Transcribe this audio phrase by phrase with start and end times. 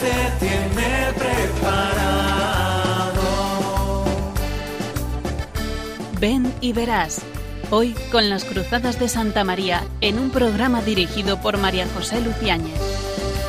[0.00, 2.04] Te tiene preparado.
[6.20, 7.20] Ven y verás.
[7.70, 12.80] Hoy con las Cruzadas de Santa María en un programa dirigido por María José Luciáñez.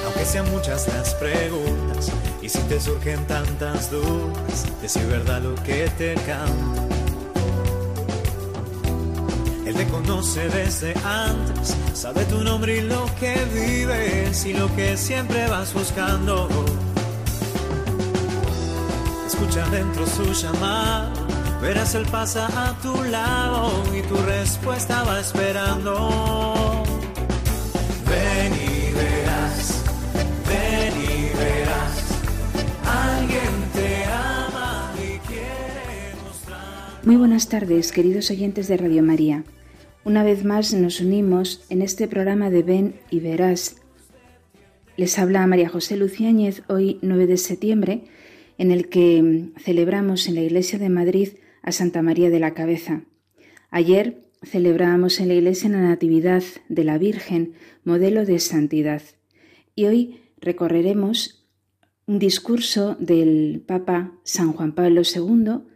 [0.06, 5.88] Aunque sean muchas las preguntas y si te surgen tantas dudas, decir verdad lo que
[6.00, 6.99] te canta.
[9.80, 15.48] Te conoce desde antes, sabe tu nombre y lo que vives y lo que siempre
[15.48, 16.50] vas buscando.
[19.26, 21.14] Escucha dentro su llamada,
[21.62, 26.84] verás él pasa a tu lado y tu respuesta va esperando.
[28.06, 29.82] Ven y verás,
[30.46, 32.04] ven y verás,
[32.86, 37.06] alguien te ama y quiere mostrar.
[37.06, 39.46] Muy buenas tardes, queridos oyentes de Radio María.
[40.10, 43.76] Una vez más nos unimos en este programa de Ven y Verás.
[44.98, 48.06] Les habla María José Luciáñez hoy 9 de septiembre,
[48.58, 53.04] en el que celebramos en la Iglesia de Madrid a Santa María de la Cabeza.
[53.70, 59.04] Ayer celebrábamos en la Iglesia la Natividad de la Virgen, modelo de santidad.
[59.76, 61.46] Y hoy recorreremos
[62.08, 65.69] un discurso del Papa San Juan Pablo II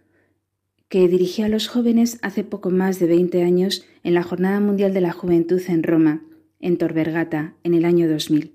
[0.93, 4.93] que dirigía a los jóvenes hace poco más de 20 años en la Jornada Mundial
[4.93, 6.21] de la Juventud en Roma,
[6.59, 8.53] en Tor Vergata, en el año 2000.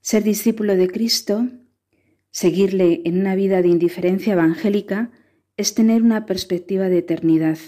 [0.00, 1.46] Ser discípulo de Cristo,
[2.32, 5.12] seguirle en una vida de indiferencia evangélica,
[5.56, 7.58] es tener una perspectiva de eternidad,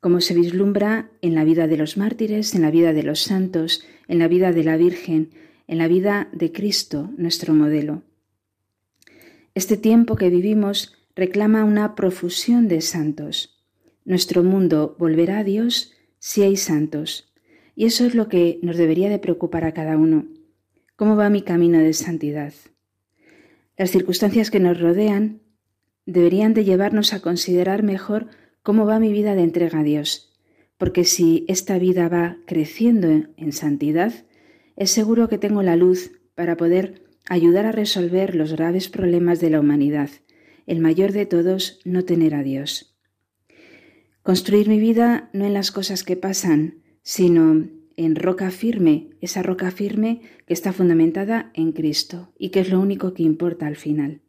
[0.00, 3.84] como se vislumbra en la vida de los mártires, en la vida de los santos,
[4.08, 5.30] en la vida de la Virgen,
[5.68, 8.02] en la vida de Cristo, nuestro modelo.
[9.54, 13.58] Este tiempo que vivimos reclama una profusión de santos.
[14.04, 17.32] Nuestro mundo volverá a Dios si hay santos.
[17.74, 20.26] Y eso es lo que nos debería de preocupar a cada uno.
[20.94, 22.52] ¿Cómo va mi camino de santidad?
[23.78, 25.40] Las circunstancias que nos rodean
[26.04, 28.28] deberían de llevarnos a considerar mejor
[28.62, 30.32] cómo va mi vida de entrega a Dios,
[30.76, 34.12] porque si esta vida va creciendo en santidad,
[34.76, 39.50] es seguro que tengo la luz para poder ayudar a resolver los graves problemas de
[39.50, 40.10] la humanidad
[40.66, 42.96] el mayor de todos, no tener a Dios.
[44.22, 49.70] Construir mi vida no en las cosas que pasan, sino en roca firme, esa roca
[49.70, 54.20] firme que está fundamentada en Cristo y que es lo único que importa al final.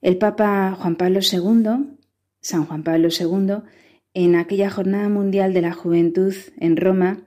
[0.00, 1.96] El Papa Juan Pablo II,
[2.40, 3.62] San Juan Pablo II,
[4.14, 7.26] en aquella Jornada Mundial de la Juventud en Roma,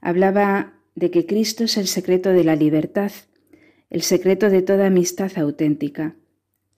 [0.00, 3.10] hablaba de que Cristo es el secreto de la libertad,
[3.90, 6.14] el secreto de toda amistad auténtica.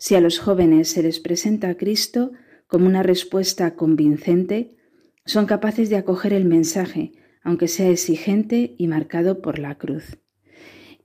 [0.03, 2.33] Si a los jóvenes se les presenta a Cristo
[2.67, 4.75] como una respuesta convincente,
[5.27, 7.13] son capaces de acoger el mensaje,
[7.45, 10.19] aunque sea exigente y marcado por la cruz.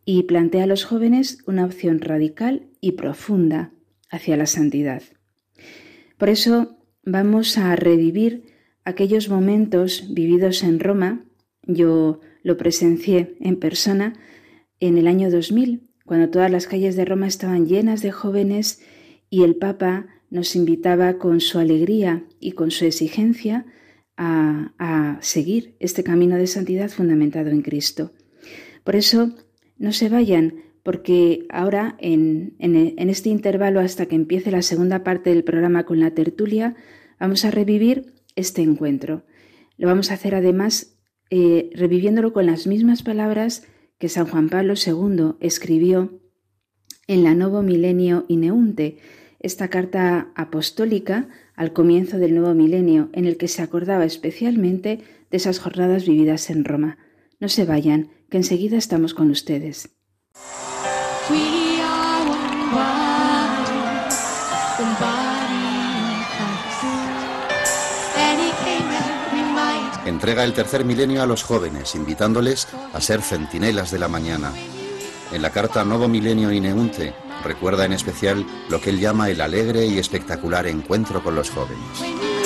[0.04, 3.72] Y plantea a los jóvenes una opción radical y profunda
[4.10, 5.04] hacia la santidad.
[6.18, 8.46] Por eso vamos a revivir
[8.84, 11.24] aquellos momentos vividos en Roma.
[11.62, 14.16] Yo lo presencié en persona
[14.80, 18.82] en el año 2000, cuando todas las calles de Roma estaban llenas de jóvenes
[19.30, 23.66] y el Papa nos invitaba con su alegría y con su exigencia
[24.16, 28.14] a, seguir este camino de santidad fundamentado en Cristo.
[28.86, 29.36] Por eso,
[29.78, 35.44] no se vayan, porque ahora, en, este intervalo hasta que empiece la segunda parte del
[35.44, 36.76] programa con la tertulia,
[37.20, 39.26] vamos a revivir este encuentro.
[39.76, 40.98] Lo vamos a hacer además
[41.30, 43.68] eh, reviviéndolo con las mismas palabras
[43.98, 46.22] que San Juan Pablo II escribió
[47.08, 48.98] en la Novo Milenio Ineunte,
[49.40, 55.00] esta carta apostólica al comienzo del nuevo milenio, en el que se acordaba especialmente
[55.30, 56.98] de esas jornadas vividas en Roma.
[57.40, 59.90] No se vayan, que enseguida estamos con ustedes.
[70.08, 74.54] Entrega el tercer milenio a los jóvenes, invitándoles a ser centinelas de la mañana.
[75.34, 77.14] En la carta Novo Milenio Ineunte
[77.44, 82.37] recuerda en especial lo que él llama el alegre y espectacular encuentro con los jóvenes.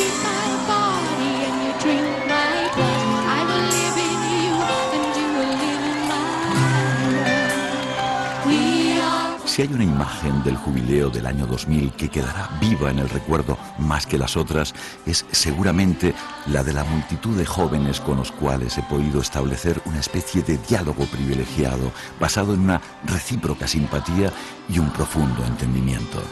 [9.52, 13.58] Si hay una imagen del jubileo del año 2000 que quedará viva en el recuerdo
[13.80, 14.74] más que las otras,
[15.06, 16.14] es seguramente
[16.48, 20.58] la de la multitud de jóvenes con los cuales he podido establecer una especie de
[20.58, 24.32] diálogo privilegiado basado en una recíproca simpatía
[24.70, 26.24] y un profundo entendimiento.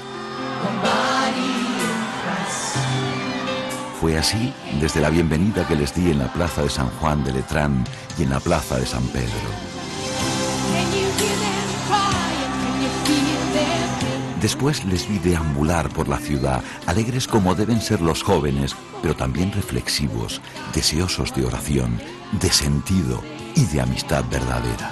[4.00, 7.34] Fue así desde la bienvenida que les di en la plaza de San Juan de
[7.34, 7.84] Letrán
[8.18, 9.69] y en la plaza de San Pedro.
[14.42, 19.52] Después les vi deambular por la ciudad, alegres como deben ser los jóvenes, pero también
[19.52, 20.42] reflexivos,
[20.74, 22.00] deseosos de oración,
[22.40, 23.22] de sentido
[23.56, 24.92] y de amistad verdadera.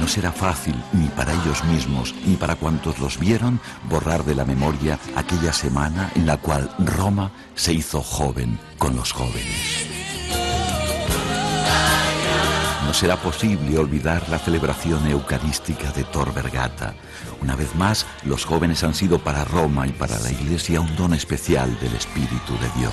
[0.00, 4.44] No será fácil ni para ellos mismos ni para cuantos los vieron borrar de la
[4.44, 9.91] memoria aquella semana en la cual Roma se hizo joven con los jóvenes.
[12.92, 16.92] No será posible olvidar la celebración eucarística de Tor Vergata.
[17.40, 21.14] Una vez más, los jóvenes han sido para Roma y para la Iglesia un don
[21.14, 22.92] especial del Espíritu de Dios.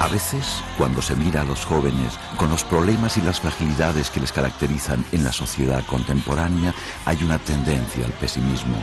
[0.00, 4.18] A veces, cuando se mira a los jóvenes con los problemas y las fragilidades que
[4.18, 6.74] les caracterizan en la sociedad contemporánea,
[7.04, 8.82] hay una tendencia al pesimismo.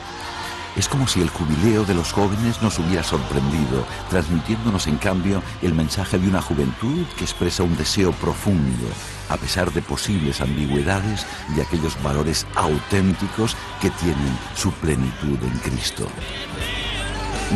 [0.77, 5.73] Es como si el jubileo de los jóvenes nos hubiera sorprendido, transmitiéndonos en cambio el
[5.73, 8.87] mensaje de una juventud que expresa un deseo profundo,
[9.27, 11.25] a pesar de posibles ambigüedades
[11.55, 16.07] y aquellos valores auténticos que tienen su plenitud en Cristo.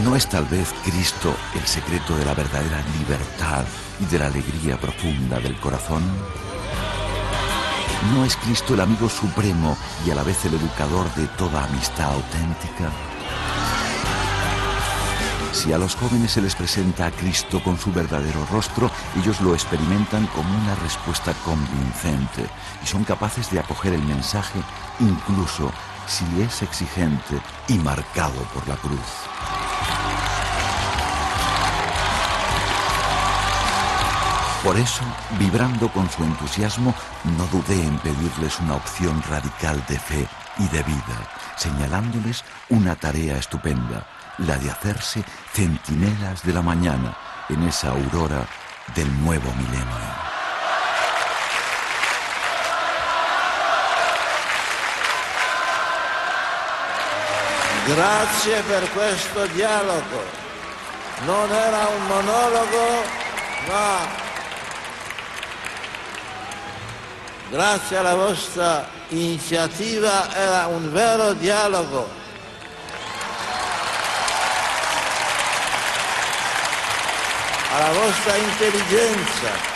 [0.04, 3.66] ¿No es tal vez Cristo el secreto de la verdadera libertad
[4.00, 6.02] y de la alegría profunda del corazón?
[8.16, 9.78] ¿No es Cristo el amigo supremo
[10.08, 13.11] y a la vez el educador de toda amistad auténtica?
[15.62, 18.90] Si a los jóvenes se les presenta a Cristo con su verdadero rostro,
[19.22, 22.48] ellos lo experimentan como una respuesta convincente
[22.84, 24.60] y son capaces de acoger el mensaje
[25.00, 25.72] incluso
[26.08, 29.00] si es exigente y marcado por la cruz.
[34.64, 35.04] Por eso,
[35.40, 36.94] vibrando con su entusiasmo,
[37.38, 40.28] no dudé en pedirles una opción radical de fe
[40.58, 41.18] y de vida,
[41.56, 44.06] señalándoles una tarea estupenda,
[44.38, 47.16] la de hacerse centinelas de la mañana
[47.50, 48.48] en esa aurora
[48.96, 50.32] del nuevo milenio.
[57.88, 60.24] Grazie per questo dialogo.
[61.26, 63.04] Non era un monologo,
[63.68, 64.21] ma
[67.52, 72.08] grazie alla vostra iniziativa era un vero dialogo.
[77.74, 79.71] Alla vostra intelligenza.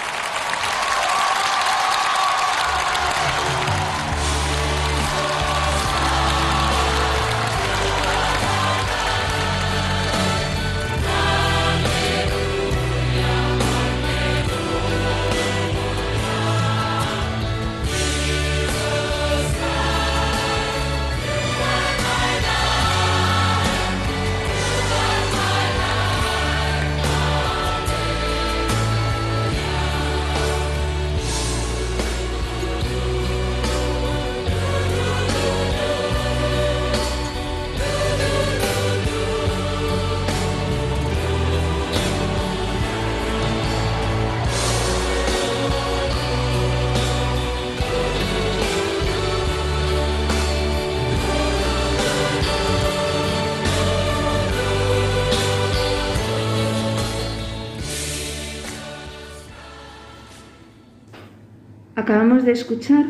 [62.05, 63.07] Acabamos de escuchar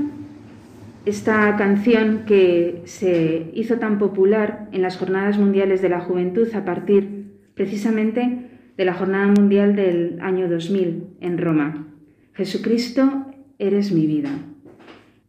[1.05, 6.63] esta canción que se hizo tan popular en las Jornadas Mundiales de la Juventud a
[6.63, 7.25] partir
[7.55, 11.87] precisamente de la Jornada Mundial del año 2000 en Roma.
[12.35, 13.25] Jesucristo,
[13.59, 14.29] eres mi vida.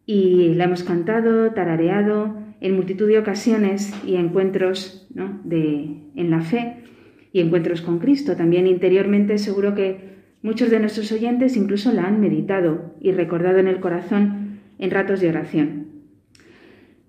[0.07, 5.09] Y la hemos cantado, tarareado en multitud de ocasiones y encuentros
[5.43, 6.85] de, en la fe
[7.33, 8.37] y encuentros con Cristo.
[8.37, 10.16] También interiormente seguro que
[10.47, 15.19] Muchos de nuestros oyentes incluso la han meditado y recordado en el corazón en ratos
[15.19, 15.89] de oración.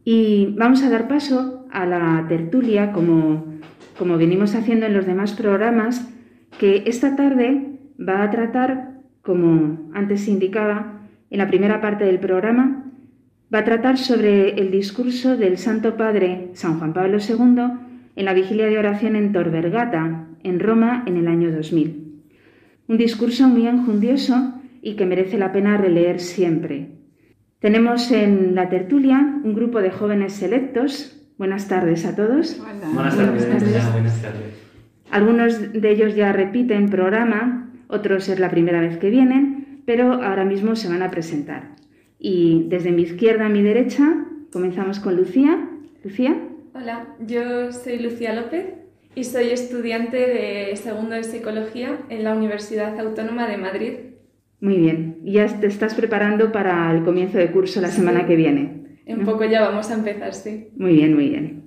[0.03, 3.45] Y vamos a dar paso a la tertulia, como,
[3.95, 6.11] como venimos haciendo en los demás programas,
[6.57, 12.17] que esta tarde va a tratar, como antes se indicaba en la primera parte del
[12.17, 12.91] programa,
[13.53, 17.61] va a tratar sobre el discurso del Santo Padre San Juan Pablo II
[18.15, 22.06] en la vigilia de oración en Tor Vergata, en Roma, en el año 2000.
[22.87, 26.91] Un discurso muy enjundioso y que merece la pena releer siempre.
[27.59, 31.21] Tenemos en la tertulia un grupo de jóvenes selectos.
[31.37, 32.57] Buenas tardes a todos.
[32.93, 33.47] Buenas, tardes.
[35.11, 40.45] Algunos de ellos ya repiten programa, otros es la primera vez que vienen, pero ahora
[40.45, 41.75] mismo se van a presentar.
[42.19, 45.69] Y desde mi izquierda a mi derecha comenzamos con Lucía.
[46.03, 46.37] Lucía.
[46.73, 48.65] Hola, yo soy Lucía López
[49.17, 53.93] y soy estudiante de segundo de psicología en la Universidad Autónoma de Madrid.
[54.61, 58.35] Muy bien, y ya te estás preparando para el comienzo de curso la semana que
[58.35, 58.99] viene.
[59.07, 60.67] En poco ya vamos a empezar, sí.
[60.75, 61.63] Muy bien, muy bien.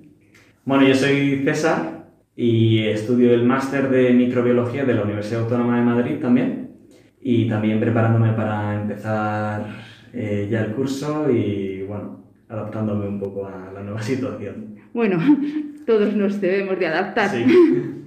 [0.64, 5.84] Bueno, yo soy César y estudio el máster de microbiología de la Universidad Autónoma de
[5.84, 6.76] Madrid también
[7.20, 9.66] y también preparándome para empezar
[10.12, 12.19] eh, ya el curso y bueno,
[12.50, 14.76] adaptándome un poco a la nueva situación.
[14.92, 15.18] Bueno,
[15.86, 17.30] todos nos debemos de adaptar.
[17.30, 17.44] Sí.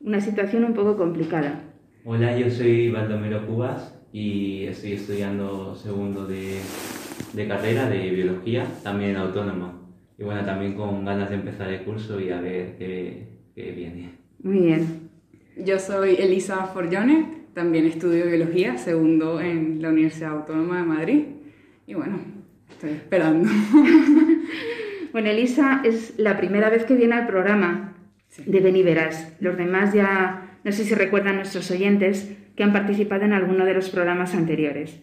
[0.00, 1.60] Una situación un poco complicada.
[2.04, 6.58] Hola, yo soy Baldomero Cubas y estoy estudiando segundo de,
[7.32, 9.80] de carrera de biología, también autónoma.
[10.18, 14.10] Y bueno, también con ganas de empezar el curso y a ver qué, qué viene.
[14.42, 15.10] Muy bien.
[15.56, 21.24] Yo soy Elisa Forgione, también estudio biología, segundo en la Universidad Autónoma de Madrid.
[21.86, 22.18] Y bueno,
[22.72, 23.48] estoy esperando.
[25.12, 27.92] Bueno, Elisa es la primera vez que viene al programa
[28.46, 29.36] de Ven Verás.
[29.40, 33.74] Los demás ya, no sé si recuerdan nuestros oyentes, que han participado en alguno de
[33.74, 35.02] los programas anteriores.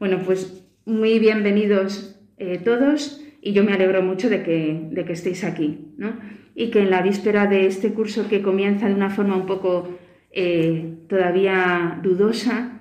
[0.00, 5.12] Bueno, pues muy bienvenidos eh, todos y yo me alegro mucho de que, de que
[5.12, 6.18] estéis aquí, ¿no?
[6.56, 9.96] Y que en la víspera de este curso que comienza de una forma un poco
[10.32, 12.73] eh, todavía dudosa,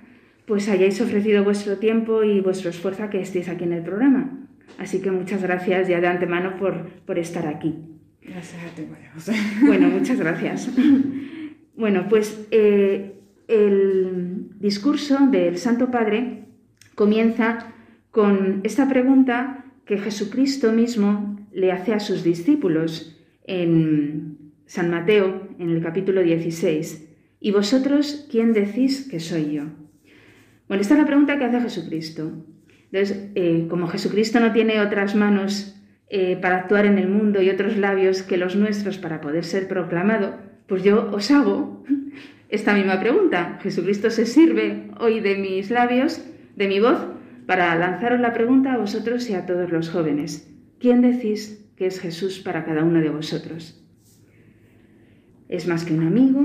[0.46, 4.48] pues hayáis ofrecido vuestro tiempo y vuestro esfuerzo a que estéis aquí en el programa.
[4.78, 7.76] Así que muchas gracias ya de antemano por, por estar aquí.
[8.22, 9.12] Gracias a ti, María.
[9.66, 10.70] Bueno, muchas gracias.
[11.76, 13.16] Bueno, pues eh,
[13.48, 16.46] el discurso del Santo Padre
[16.96, 17.74] comienza
[18.12, 25.72] con esta pregunta que Jesucristo mismo le hace a sus discípulos en San Mateo, en
[25.72, 27.10] el capítulo 16.
[27.40, 29.64] ¿Y vosotros quién decís que soy yo?
[30.68, 32.32] Bueno, esta es la pregunta que hace Jesucristo.
[32.92, 35.76] Entonces, eh, como Jesucristo no tiene otras manos
[36.10, 39.68] eh, para actuar en el mundo y otros labios que los nuestros para poder ser
[39.68, 40.36] proclamado,
[40.68, 41.84] pues yo os hago
[42.50, 43.60] esta misma pregunta.
[43.64, 46.24] Jesucristo se sirve hoy de mis labios,
[46.56, 47.00] de mi voz,
[47.48, 50.50] para lanzaros la pregunta a vosotros y a todos los jóvenes.
[50.80, 53.84] ¿Quién decís que es Jesús para cada uno de vosotros?
[55.50, 56.42] ¿Es más que un amigo?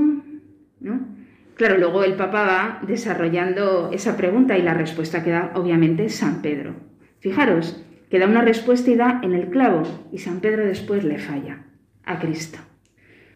[0.80, 1.18] ¿No?
[1.58, 6.40] Claro, luego el Papa va desarrollando esa pregunta y la respuesta que da obviamente San
[6.40, 6.74] Pedro.
[7.18, 11.18] Fijaros, que da una respuesta y da en el clavo y San Pedro después le
[11.18, 11.64] falla
[12.04, 12.60] a Cristo.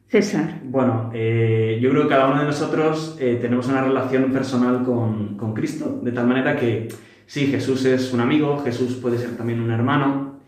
[0.07, 0.61] César.
[0.63, 5.37] Bueno, eh, yo creo que cada uno de nosotros eh, tenemos una relación personal con,
[5.37, 6.91] con Cristo, de tal manera que
[7.27, 10.39] sí, Jesús es un amigo, Jesús puede ser también un hermano,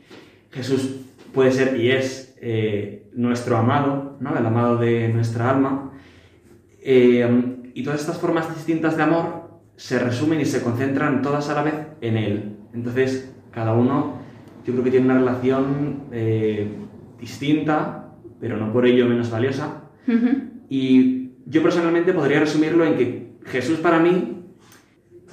[0.52, 1.00] Jesús
[1.32, 5.90] puede ser y es eh, nuestro amado, el amado de nuestra alma.
[7.74, 11.62] Y todas estas formas distintas de amor se resumen y se concentran todas a la
[11.64, 12.56] vez en Él.
[12.72, 14.14] Entonces, cada uno
[14.64, 16.68] yo creo que tiene una relación eh,
[17.20, 19.82] distinta, pero no por ello menos valiosa.
[20.68, 24.44] Y yo personalmente podría resumirlo en que Jesús para mí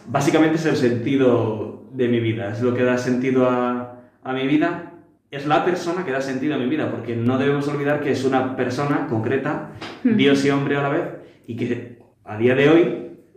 [0.08, 4.48] básicamente es el sentido de mi vida, es lo que da sentido a, a mi
[4.48, 4.94] vida,
[5.30, 8.26] es la persona que da sentido a mi vida, porque no debemos olvidar que es
[8.26, 9.72] una persona concreta,
[10.04, 11.04] Dios y hombre a la vez,
[11.48, 12.01] y que
[12.32, 12.96] a día de hoy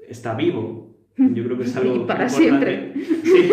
[0.08, 0.94] está vivo.
[1.16, 2.28] Yo creo que es algo y para importante.
[2.28, 2.92] siempre.
[3.24, 3.50] Sí,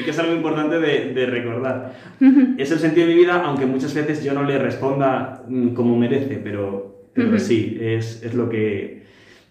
[0.00, 1.94] y que es algo importante de, de recordar.
[2.58, 5.96] Es el sentido de mi vida, aunque muchas veces yo no le responda mm, como
[5.96, 9.04] merece, pero, pero sí, es, es, lo que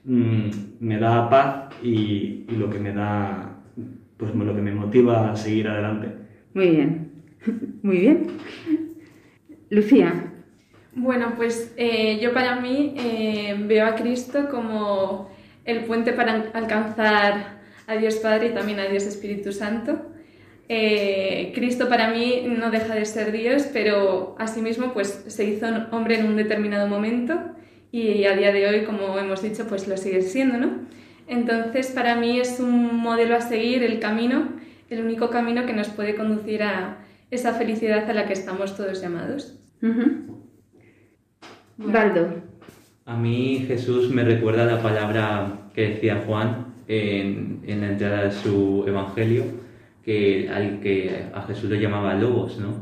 [0.04, 0.50] mm,
[0.82, 3.62] me da paz y, y, lo que me da,
[4.18, 6.10] pues lo que me motiva a seguir adelante.
[6.54, 7.12] Muy bien,
[7.82, 8.28] muy bien.
[9.70, 10.35] Lucía.
[10.96, 15.30] Bueno, pues eh, yo para mí eh, veo a Cristo como
[15.66, 20.14] el puente para alcanzar a Dios Padre y también a Dios Espíritu Santo.
[20.70, 26.18] Eh, Cristo para mí no deja de ser Dios, pero asimismo pues se hizo hombre
[26.18, 27.40] en un determinado momento
[27.92, 30.80] y a día de hoy, como hemos dicho, pues lo sigue siendo, ¿no?
[31.28, 34.48] Entonces para mí es un modelo a seguir, el camino,
[34.90, 37.00] el único camino que nos puede conducir a
[37.32, 39.60] esa felicidad a la que estamos todos llamados.
[41.78, 42.28] Baldo.
[43.06, 48.32] A mí Jesús me recuerda la palabra que decía Juan en, en la entrada de
[48.32, 49.44] su evangelio,
[50.04, 52.80] que, al que a Jesús lo llamaba lobos, ¿no?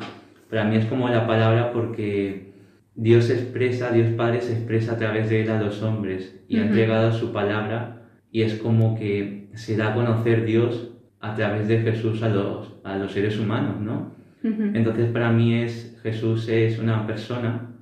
[0.49, 2.53] Para mí es como la palabra porque
[2.95, 6.65] Dios expresa, Dios Padre se expresa a través de él a los hombres y ha
[6.65, 11.79] entregado su palabra y es como que se da a conocer Dios a través de
[11.79, 14.13] Jesús a los, a los seres humanos, ¿no?
[14.43, 17.72] Entonces para mí es, Jesús es una persona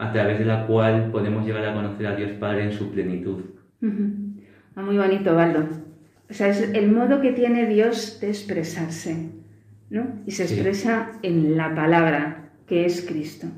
[0.00, 3.44] a través de la cual podemos llegar a conocer a Dios Padre en su plenitud.
[3.82, 5.68] Uh Muy bonito, Baldo.
[6.30, 9.30] O sea, es el modo que tiene Dios de expresarse,
[9.90, 10.06] ¿no?
[10.26, 11.28] Y se expresa sí.
[11.28, 13.48] en la palabra, que es Cristo.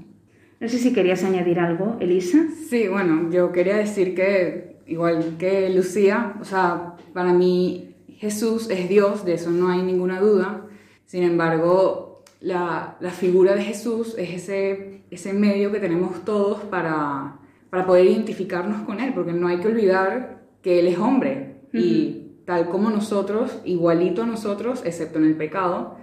[0.59, 2.39] No sé si querías añadir algo, Elisa.
[2.69, 8.89] Sí, bueno, yo quería decir que, igual que Lucía, o sea, para mí Jesús es
[8.89, 10.67] Dios, de eso no hay ninguna duda.
[11.07, 17.37] Sin embargo, la, la figura de Jesús es ese, ese medio que tenemos todos para,
[17.71, 22.33] para poder identificarnos con Él, porque no hay que olvidar que Él es hombre y
[22.45, 25.97] tal como nosotros, igualito a nosotros, excepto en el pecado,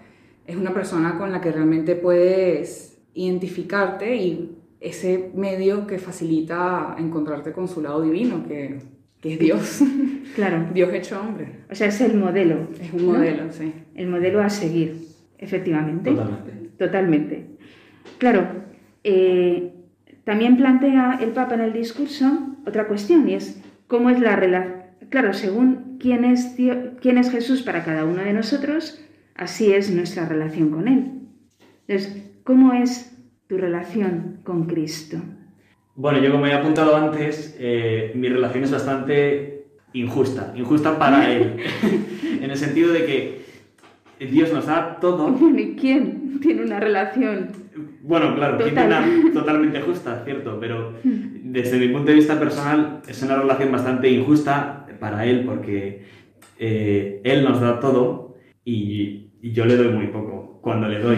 [0.45, 7.51] es una persona con la que realmente puedes identificarte y ese medio que facilita encontrarte
[7.51, 8.79] con su lado divino, que,
[9.21, 9.81] que es Dios.
[10.35, 10.67] Claro.
[10.73, 11.63] Dios hecho hombre.
[11.71, 12.67] O sea, es el modelo.
[12.79, 13.73] Es un modelo, sí.
[13.95, 15.07] El modelo a seguir,
[15.39, 16.11] efectivamente.
[16.11, 16.51] Totalmente.
[16.77, 17.45] Totalmente.
[18.19, 18.47] Claro,
[19.03, 19.73] eh,
[20.23, 24.79] también plantea el Papa en el discurso otra cuestión y es cómo es la relación.
[25.09, 26.55] Claro, según quién es,
[27.01, 29.03] quién es Jesús para cada uno de nosotros,
[29.35, 31.11] así es nuestra relación con Él.
[31.87, 35.17] Entonces, ¿cómo es tu relación con Cristo?
[35.95, 41.57] Bueno, yo como he apuntado antes, eh, mi relación es bastante injusta, injusta para él,
[42.41, 43.39] en el sentido de que
[44.27, 45.29] Dios nos da todo.
[45.29, 47.49] Bueno, ¿y quién tiene una relación?
[48.01, 53.21] Bueno, claro, tiene una totalmente justa, cierto, pero desde mi punto de vista personal es
[53.23, 56.03] una relación bastante injusta para él porque
[56.57, 61.17] eh, él nos da todo y, yo le doy muy poco cuando le doy,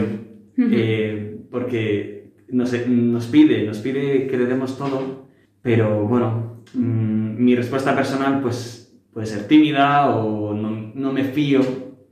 [0.55, 5.27] eh, porque nos, nos pide, nos pide que le demos todo,
[5.63, 11.61] pero bueno, Mm, mi respuesta personal pues puede ser tímida o no, me fío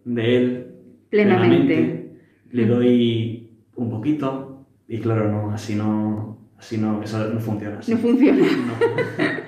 [0.03, 0.68] de él
[1.10, 2.12] plenamente.
[2.51, 3.38] Le doy
[3.79, 7.79] un poquito y claro, no, así no, así no, eso no funciona.
[7.88, 8.43] No funciona.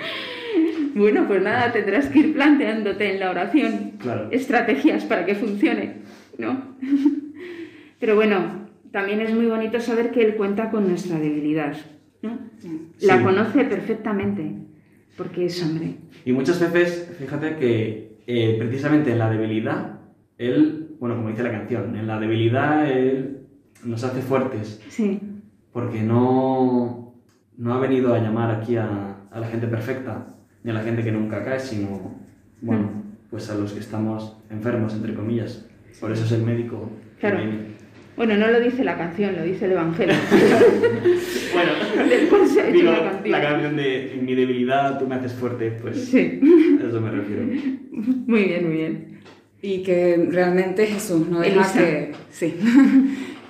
[0.95, 3.93] bueno, pues nada, tendrás que ir planteándote en la oración
[4.31, 5.98] estrategias para que funcione,
[6.37, 6.75] ¿no?
[8.00, 11.75] Pero bueno, también es muy bonito saber que él cuenta con nuestra debilidad,
[12.22, 12.39] ¿no?
[13.01, 14.55] La conoce perfectamente
[15.17, 15.96] porque es hombre.
[16.25, 20.00] Y muchas veces, fíjate que eh, precisamente en la debilidad,
[20.37, 23.40] él, bueno, como dice la canción, en la debilidad él
[23.83, 24.81] nos hace fuertes.
[24.89, 25.20] Sí.
[25.72, 27.13] Porque no,
[27.57, 30.27] no ha venido a llamar aquí a, a la gente perfecta,
[30.63, 32.15] ni a la gente que nunca cae, sino,
[32.61, 33.29] bueno, mm.
[33.29, 35.65] pues a los que estamos enfermos, entre comillas.
[36.00, 36.89] Por eso es el médico.
[37.20, 37.39] Claro.
[38.17, 40.15] Bueno, no lo dice la canción, lo dice el Evangelio.
[41.53, 43.31] bueno, se digo, la, canción.
[43.31, 46.39] la canción de mi debilidad, tú me haces fuerte, pues sí.
[46.83, 47.44] a eso me refiero.
[47.91, 49.20] Muy bien, muy bien.
[49.61, 52.11] Y que realmente Jesús no deja que...
[52.31, 52.55] Sí.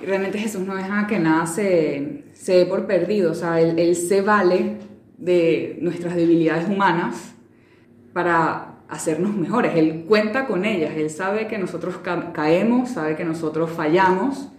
[0.06, 3.32] Realmente Jesús no deja que nada se, se dé por perdido.
[3.32, 4.78] O sea, él, él se vale
[5.18, 7.36] de nuestras debilidades humanas
[8.14, 9.74] para hacernos mejores.
[9.76, 12.00] Él cuenta con ellas, él sabe que nosotros
[12.34, 14.50] caemos, sabe que nosotros fallamos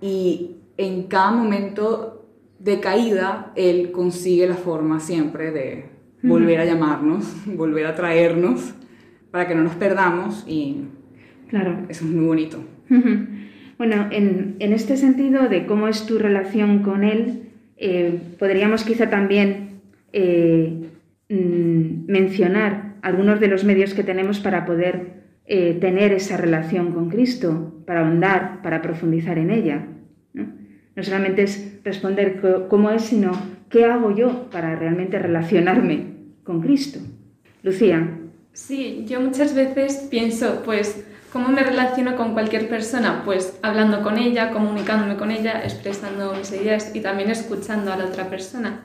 [0.00, 2.26] y en cada momento
[2.58, 5.86] de caída, Él consigue la forma siempre de
[6.22, 8.74] volver a llamarnos, volver a traernos,
[9.30, 10.84] para que no nos perdamos y
[11.48, 11.84] claro.
[11.88, 12.58] eso es muy bonito.
[13.78, 17.44] Bueno, en, este sentido de cómo es tu relación con Él,
[17.76, 19.80] eh, podríamos quizá también
[20.12, 20.88] eh,
[21.28, 27.08] mm, mencionar algunos de los medios que tenemos para poder eh, tener esa relación con
[27.08, 29.86] Cristo, para ahondar, para profundizar en ella.
[30.34, 30.46] ¿no?
[31.00, 33.30] solamente es responder cómo es, sino
[33.70, 36.06] qué hago yo para realmente relacionarme
[36.42, 36.98] con Cristo.
[37.62, 38.18] Lucía.
[38.52, 43.22] Sí, yo muchas veces pienso, pues, ¿cómo me relaciono con cualquier persona?
[43.24, 48.06] Pues hablando con ella, comunicándome con ella, expresando mis ideas y también escuchando a la
[48.06, 48.82] otra persona.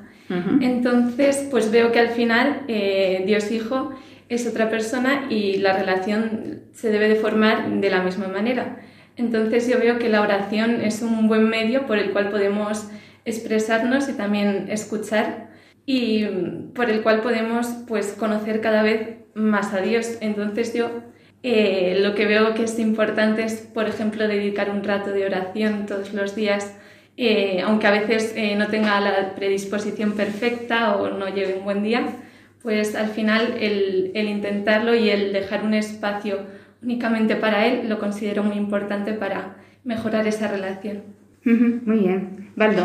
[0.62, 3.92] Entonces, pues veo que al final eh, Dios Hijo
[4.30, 8.80] es otra persona y la relación se debe de formar de la misma manera.
[9.16, 12.88] Entonces yo veo que la oración es un buen medio por el cual podemos
[13.26, 15.50] expresarnos y también escuchar
[15.86, 16.26] y
[16.74, 20.18] por el cual podemos pues conocer cada vez más a Dios.
[20.22, 21.04] Entonces yo
[21.46, 25.86] eh, lo que veo que es importante es, por ejemplo, dedicar un rato de oración
[25.86, 26.74] todos los días,
[27.18, 31.84] eh, aunque a veces eh, no tenga la predisposición perfecta o no lleve un buen
[31.84, 32.16] día,
[32.62, 36.40] pues al final el, el intentarlo y el dejar un espacio
[36.82, 41.04] únicamente para él, lo considero muy importante para mejorar esa relación.
[41.44, 42.52] Muy bien.
[42.56, 42.84] Baldo.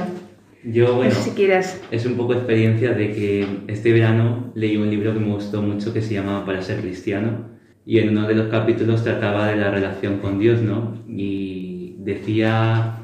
[0.65, 1.81] Yo, bueno, si quieras.
[1.93, 5.95] es un poco experiencia de que este verano leí un libro que me gustó mucho
[5.95, 7.58] que se llama Para ser cristiano
[7.89, 10.95] y en uno de los capítulos trataba de la relación con Dios, ¿no?
[11.09, 12.99] Y decía,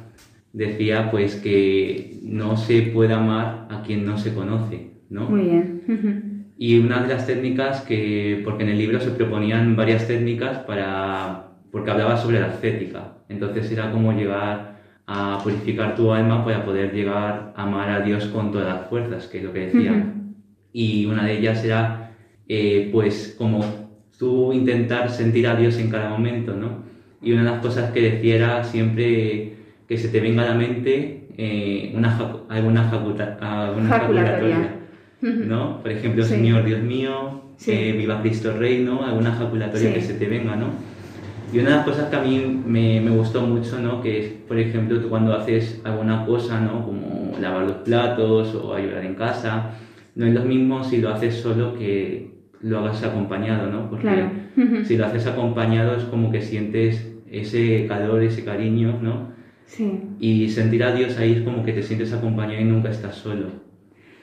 [0.53, 5.31] decía pues que no se puede amar a quien no se conoce, ¿no?
[5.31, 6.53] Muy bien.
[6.59, 11.47] Y una de las técnicas que, porque en el libro se proponían varias técnicas para,
[11.73, 16.92] porque hablaba sobre la ascética, entonces era como llegar a purificar tu alma para poder
[16.92, 20.12] llegar a amar a Dios con todas las fuerzas, que es lo que decía.
[20.75, 22.11] Y una de ellas era,
[22.49, 23.84] eh, pues, como
[24.18, 26.85] tú intentar sentir a Dios en cada momento, ¿no?
[27.22, 29.55] Y una de las cosas que decía era siempre
[29.88, 32.16] que se te venga a la mente eh, una
[32.48, 34.77] alguna, jaculatoria,
[35.20, 35.81] ¿no?
[35.83, 39.05] Por ejemplo, Señor Dios mío, eh, viva Cristo Rey, ¿no?
[39.05, 40.68] Alguna jaculatoria que se te venga, ¿no?
[41.53, 44.03] Y una de las cosas que a mí me, me, gustó mucho, ¿no?
[44.03, 46.85] Que es, por ejemplo, tú cuando haces alguna cosa, ¿no?
[46.85, 49.72] Como lavar los platos o ayudar en casa,
[50.14, 52.34] no es lo mismo si lo haces solo que
[52.64, 53.90] lo hagas acompañado, ¿no?
[53.90, 54.27] Porque
[54.85, 59.33] si lo haces acompañado es como que sientes ese calor, ese cariño, ¿no?
[59.66, 60.00] Sí.
[60.18, 63.48] Y sentir a Dios ahí es como que te sientes acompañado y nunca estás solo.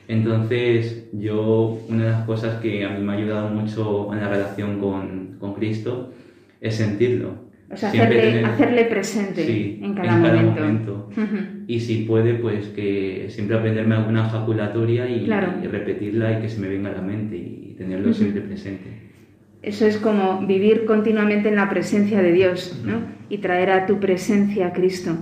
[0.07, 4.29] Entonces, yo, una de las cosas que a mí me ha ayudado mucho en la
[4.29, 6.11] relación con, con Cristo
[6.59, 7.50] es sentirlo.
[7.73, 11.09] O sea, hacerle, hacerle, presente en cada, momento.
[11.67, 16.67] Y si puede, pues que siempre aprenderme alguna jaculatoria y, repetirla y que se me
[16.67, 19.11] venga a la mente y tenerlo siempre presente.
[19.61, 23.03] Eso es como vivir continuamente en la presencia de Dios, ¿no?
[23.29, 25.15] Y traer a tu presencia a Cristo.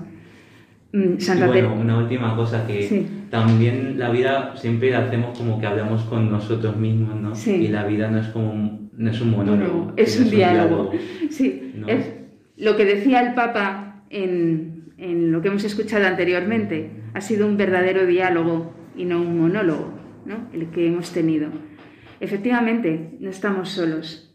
[0.91, 5.59] Mm, Santa y bueno, una última cosa que también la vida siempre la hacemos como
[5.59, 7.33] que hablamos con nosotros mismos, ¿no?
[7.53, 9.93] Y la vida no es como un, no es un monólogo.
[9.97, 10.91] es, un, diálogo.
[11.29, 12.18] Sí, es
[12.59, 16.91] lo que decía el Papa en, en, lo que hemos escuchado anteriormente.
[17.13, 19.93] Ha sido un verdadero diálogo y no un monólogo,
[20.25, 20.49] ¿no?
[20.53, 21.49] El que hemos tenido.
[22.19, 24.25] Efectivamente, no estamos solos.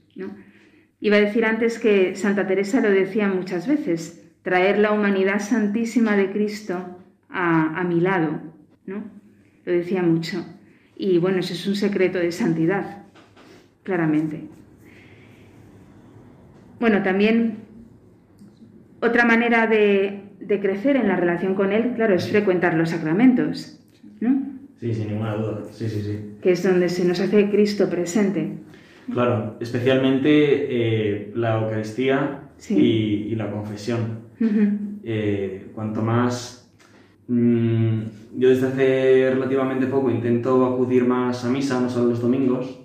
[1.01, 6.17] Iba a decir antes que Santa Teresa lo decía muchas veces, traer la humanidad santísima
[6.17, 8.41] de Cristo a, mi lado,
[8.87, 9.05] ¿no?
[9.65, 10.47] Lo decía mucho.
[10.97, 13.05] Y bueno, eso es un secreto de santidad,
[13.83, 14.49] claramente.
[16.79, 17.64] Bueno, también
[19.05, 20.21] otra manera de,
[20.61, 23.81] crecer en la relación con Él, claro, es frecuentar los sacramentos,
[24.21, 24.43] ¿no?
[24.81, 26.19] Sí, sin ninguna duda, sí, sí, sí.
[26.43, 28.59] Que es donde se nos hace Cristo presente.
[29.13, 34.25] Claro, especialmente eh, la Eucaristía y, la confesión.
[35.05, 36.61] Eh, cuanto más...
[37.29, 38.01] Mm,
[38.37, 42.81] yo desde hace relativamente poco intento acudir más a misa, no solo los domingos,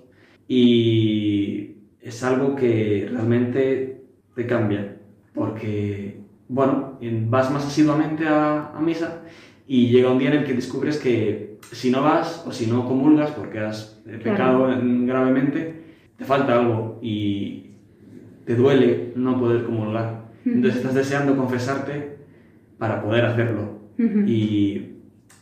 [0.46, 4.02] y es algo que realmente
[4.34, 4.89] te cambia,
[5.34, 9.22] porque, bueno, vas más asiduamente a, a misa
[9.66, 12.86] y llega un día en el que descubres que si no vas o si no
[12.86, 14.66] comulgas porque has pecado
[15.06, 15.82] gravemente,
[16.16, 17.70] te falta algo y
[18.44, 20.24] te duele no poder comulgar.
[20.44, 22.16] Entonces estás deseando confesarte
[22.78, 23.78] para poder hacerlo.
[24.26, 24.96] Y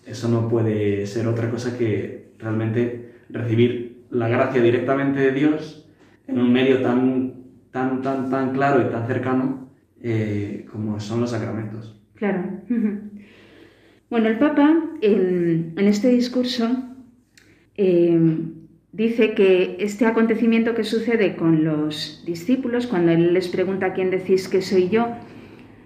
[0.04, 5.88] eso no puede ser otra cosa que realmente recibir la gracia directamente de Dios
[6.26, 7.34] en un medio tan,
[7.70, 9.67] tan, tan, tan claro y tan cercano
[10.02, 12.00] eh, como son los sacramentos.
[12.14, 12.44] Claro.
[14.10, 16.66] Bueno, el Papa en, este discurso
[17.76, 18.18] eh,
[18.92, 24.48] dice que este acontecimiento que sucede con los discípulos, cuando él les pregunta quién decís
[24.48, 25.08] que soy yo,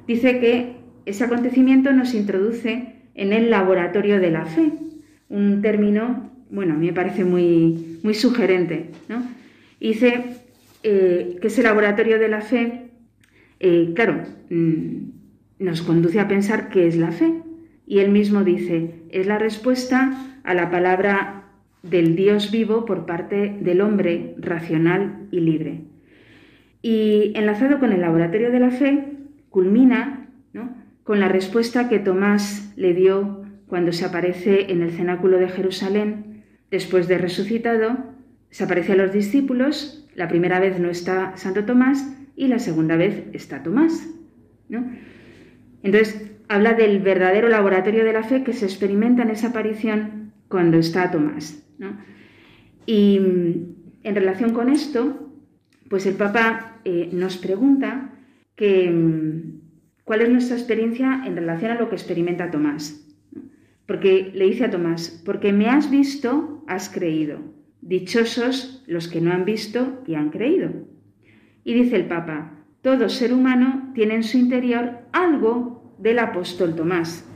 [0.07, 4.72] dice que ese acontecimiento nos introduce en el laboratorio de la fe,
[5.29, 9.22] un término, bueno, a mí me parece muy, muy sugerente, ¿no?
[9.81, 10.37] Dice
[10.85, 12.82] eh, que ese laboratorio de la fe,
[13.62, 14.96] eh, claro, mm,
[15.61, 17.33] nos conduce a pensar qué es la fe.
[17.87, 21.44] Y él mismo dice, es la respuesta a la palabra
[21.85, 25.81] del Dios vivo por parte del hombre racional y libre.
[26.83, 29.05] Y enlazado con el laboratorio de la fe,
[29.48, 30.18] culmina
[31.05, 36.44] con la respuesta que Tomás le dio cuando se aparece en el cenáculo de Jerusalén,
[36.70, 37.96] después de resucitado,
[38.51, 42.97] se aparece a los discípulos, la primera vez no está Santo Tomás y la segunda
[42.97, 44.09] vez está Tomás.
[45.83, 50.79] Entonces, habla del verdadero laboratorio de la fe que se experimenta en esa aparición cuando
[50.79, 51.62] está Tomás.
[52.87, 55.33] Y mm, en relación con esto,
[55.88, 58.12] pues el Papa eh, nos pregunta
[58.59, 59.40] mm,
[60.05, 62.99] cuál es nuestra experiencia en relación a lo que experimenta Tomás.
[63.87, 67.40] Porque le dice a Tomás, porque me has visto, has creído.
[67.81, 70.91] Dichosos los que no han visto y han creído.
[71.64, 77.29] Y dice el Papa, todo ser humano tiene en su interior algo del apóstol Tomás,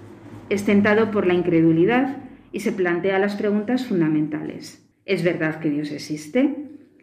[0.51, 2.17] estentado por la incredulidad
[2.53, 4.85] y se plantea las preguntas fundamentales.
[5.05, 6.57] ¿Es verdad que Dios existe?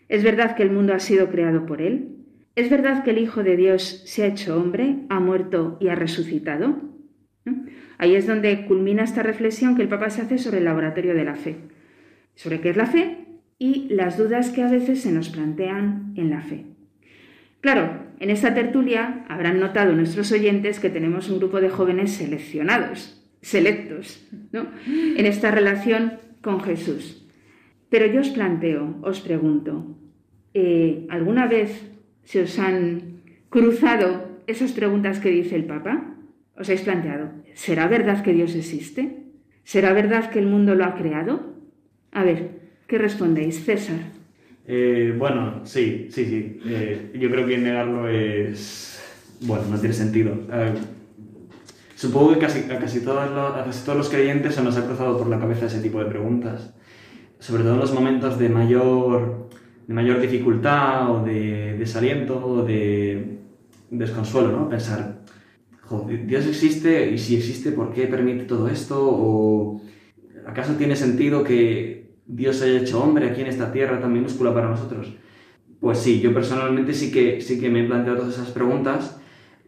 [0.09, 2.17] ¿Es verdad que el mundo ha sido creado por Él?
[2.55, 5.95] ¿Es verdad que el Hijo de Dios se ha hecho hombre, ha muerto y ha
[5.95, 6.81] resucitado?
[7.97, 11.23] Ahí es donde culmina esta reflexión que el Papa se hace sobre el laboratorio de
[11.23, 11.55] la fe,
[12.35, 13.25] sobre qué es la fe
[13.57, 16.72] y las dudas que a veces se nos plantean en la fe.
[17.63, 23.25] Claro, en esta tertulia habrán notado nuestros oyentes que tenemos un grupo de jóvenes seleccionados,
[23.41, 24.67] selectos, ¿no?
[24.85, 27.25] En esta relación con Jesús.
[27.89, 29.95] Pero yo os planteo, os pregunto,
[30.53, 31.89] eh, ¿alguna vez
[32.25, 36.17] se os han cruzado esas preguntas que dice el Papa?
[36.57, 39.23] ¿Os habéis planteado, ¿será verdad que Dios existe?
[39.63, 41.55] ¿Será verdad que el mundo lo ha creado?
[42.11, 44.22] A ver, ¿qué respondéis, César?
[44.65, 46.59] Eh, bueno, sí, sí, sí.
[46.65, 49.01] Eh, yo creo que negarlo es.
[49.41, 50.31] Bueno, no tiene sentido.
[50.51, 50.73] Eh,
[51.95, 54.85] supongo que casi, a, casi todos los, a casi todos los creyentes se nos ha
[54.85, 56.73] cruzado por la cabeza ese tipo de preguntas.
[57.39, 59.49] Sobre todo en los momentos de mayor,
[59.85, 63.39] de mayor dificultad o de desaliento o de
[63.89, 64.69] desconsuelo, ¿no?
[64.69, 65.23] Pensar,
[65.81, 68.97] joder, Dios existe y si existe, ¿por qué permite todo esto?
[68.97, 69.81] ¿O
[70.47, 74.69] acaso tiene sentido que Dios haya hecho hombre aquí en esta tierra tan minúscula para
[74.69, 75.13] nosotros?
[75.79, 79.19] Pues sí, yo personalmente sí que, sí que me he planteado todas esas preguntas,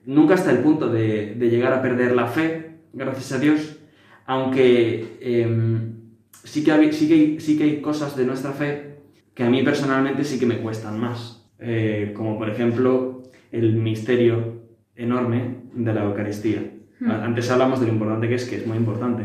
[0.05, 3.77] nunca hasta el punto de, llegar a perder la fe, gracias a Dios,
[4.25, 5.95] aunque em,
[6.43, 8.95] sí, que hay, sí, que sí que hay cosas de nuestra fe
[9.33, 14.63] que a mí personalmente sí que me cuestan más, eh, como por ejemplo el misterio
[14.95, 16.71] enorme de la Eucaristía.
[16.99, 17.11] Hmm.
[17.11, 19.23] Antes hablamos de lo importante que es, que es muy importante,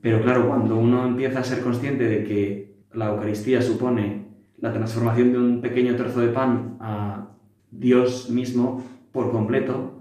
[0.00, 4.26] pero claro, cuando uno empieza a ser consciente de que la Eucaristía supone
[4.60, 7.28] la transformación de un pequeño trozo de pan a
[7.70, 9.98] Dios mismo por completo,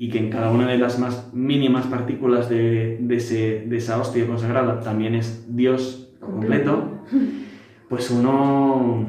[0.00, 4.80] y que en cada una de las más mínimas partículas de, de, esa hostia consagrada
[4.80, 7.02] también es Dios completo,
[7.86, 9.04] pues uno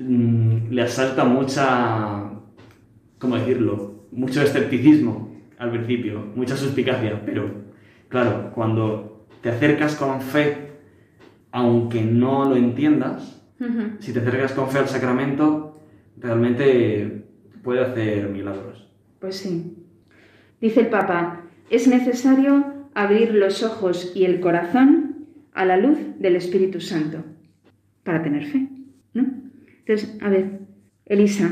[0.00, 2.32] mm, le asalta mucha,
[3.20, 4.06] ¿cómo decirlo?
[4.10, 7.48] Mucho escepticismo al principio, mucha suspicacia, pero
[8.08, 10.72] claro, cuando te acercas con fe,
[11.52, 13.42] aunque no lo entiendas,
[14.00, 15.80] si te acercas con fe al sacramento,
[16.18, 17.24] realmente
[17.62, 18.88] puede hacer milagros.
[19.18, 19.76] Pues sí.
[20.60, 26.36] Dice el Papa, es necesario abrir los ojos y el corazón a la luz del
[26.36, 27.24] Espíritu Santo
[28.04, 28.68] para tener fe,
[29.14, 29.26] ¿no?
[29.84, 30.60] Entonces, a ver,
[31.04, 31.50] Elisa.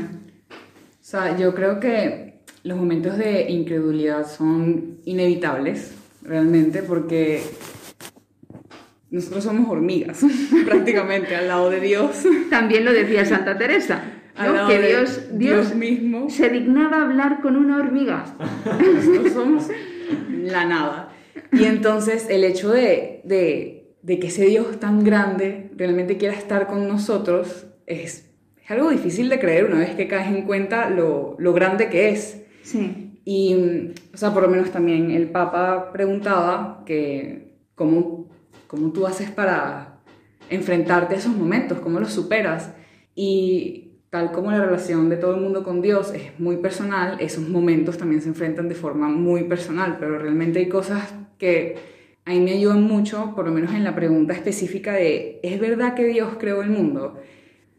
[0.51, 7.41] O sea, yo creo que los momentos de incredulidad son inevitables, realmente, porque
[9.11, 10.21] nosotros somos hormigas,
[10.65, 12.23] prácticamente, al lado de Dios.
[12.49, 14.03] También lo decía Santa Teresa,
[14.67, 18.25] que Dios, Dios, mismo se dignaba hablar con una hormiga.
[18.65, 19.67] Nosotros somos
[20.29, 21.09] la nada.
[21.51, 26.67] Y entonces el hecho de, de, de, que ese Dios tan grande realmente quiera estar
[26.67, 28.29] con nosotros es,
[28.63, 32.09] es, algo difícil de creer una vez que caes en cuenta lo, lo grande que
[32.09, 32.41] es.
[32.63, 33.19] Sí.
[33.23, 33.55] Y,
[34.13, 38.29] o sea, por lo menos también el Papa preguntaba que cómo
[38.75, 40.01] cómo tú haces para
[40.49, 42.73] enfrentarte a esos momentos, cómo los superas.
[43.15, 47.47] Y tal como la relación de todo el mundo con Dios es muy personal, esos
[47.47, 51.77] momentos también se enfrentan de forma muy personal, pero realmente hay cosas que
[52.25, 55.93] a mí me ayudan mucho, por lo menos en la pregunta específica de, ¿es verdad
[55.93, 57.19] que Dios creó el mundo?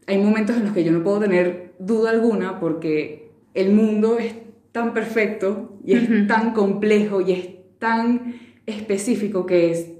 [0.07, 4.33] Hay momentos en los que yo no puedo tener duda alguna porque el mundo es
[4.71, 9.96] tan perfecto y es tan complejo y es tan específico que es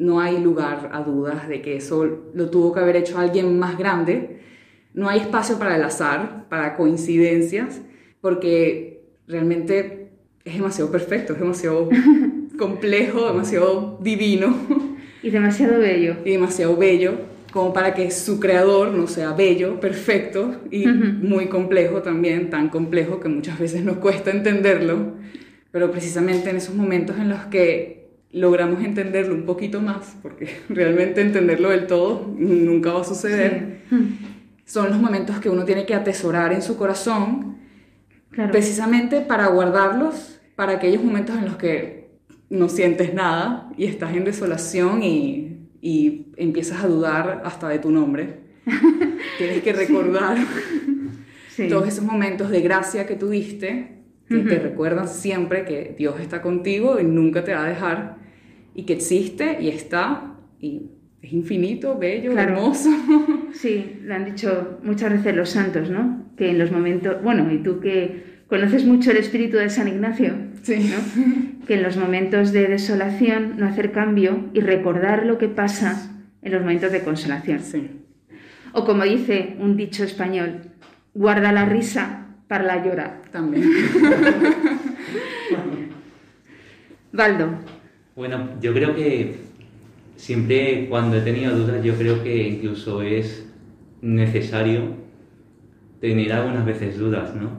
[0.00, 3.76] no hay lugar a dudas de que eso lo tuvo que haber hecho alguien más
[3.76, 4.40] grande.
[4.94, 7.82] No hay espacio para el azar, para coincidencias,
[8.22, 10.08] porque realmente
[10.42, 11.90] es demasiado perfecto, es demasiado
[12.58, 14.56] complejo, demasiado divino.
[15.22, 16.16] Y demasiado bello.
[16.24, 17.16] Y demasiado bello,
[17.52, 23.20] como para que su creador no sea bello, perfecto y muy complejo también, tan complejo
[23.20, 25.12] que muchas veces nos cuesta entenderlo.
[25.70, 27.99] Pero precisamente en esos momentos en los que
[28.32, 33.80] logramos entenderlo un poquito más, porque realmente entenderlo del todo nunca va a suceder,
[34.64, 37.58] son los momentos que uno tiene que atesorar en su corazón,
[38.52, 42.10] precisamente para guardarlos para aquellos momentos en los que
[42.50, 47.90] no sientes nada y estás en desolación y, y empiezas a dudar hasta de tu
[47.90, 48.40] nombre.
[49.38, 50.36] Tienes que recordar
[51.68, 53.99] todos esos momentos de gracia que tuviste,
[54.30, 58.16] que te recuerdan siempre que Dios está contigo y nunca te va a dejar
[58.74, 62.90] y que existe y está y es infinito, bello, hermoso.
[63.52, 66.24] Sí, lo han dicho muchas veces los santos, ¿no?
[66.36, 70.34] Que en los momentos, bueno, y tú que conoces mucho el espíritu de San Ignacio,
[70.62, 70.88] sí.
[70.88, 71.66] ¿no?
[71.66, 76.12] que en los momentos de desolación no hacer cambio y recordar lo que pasa
[76.42, 77.58] en los momentos de consolación.
[77.58, 77.90] Sí.
[78.72, 80.60] O como dice un dicho español,
[81.12, 83.22] guarda la risa para la llora.
[83.30, 83.62] También.
[87.12, 87.46] Valdo.
[88.16, 89.36] Bueno, yo creo que
[90.16, 93.46] siempre cuando he tenido dudas, yo creo que incluso es
[94.02, 94.80] necesario
[96.00, 97.50] tener algunas veces dudas, ¿no?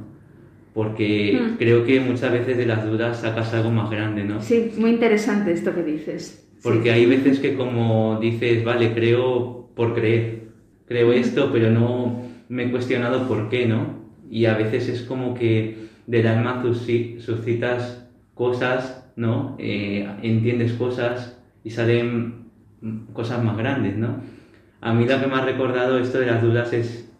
[0.73, 1.55] Porque Mm.
[1.57, 4.41] creo que muchas veces de las dudas sacas algo más grande, ¿no?
[4.41, 6.45] Sí, muy interesante esto que dices.
[6.61, 6.89] Porque Sí.
[6.89, 10.49] hay veces que como dices, vale, creo por creer,
[10.85, 14.00] creo esto, pero no me he cuestionado por qué, ¿no?
[14.31, 19.55] Y a veces es como que del alma susci- suscitas cosas, ¿no?
[19.59, 22.45] Eh, entiendes cosas y salen
[23.13, 24.21] cosas más grandes, ¿no?
[24.79, 27.11] A mí lo que me ha recordado esto de las dudas es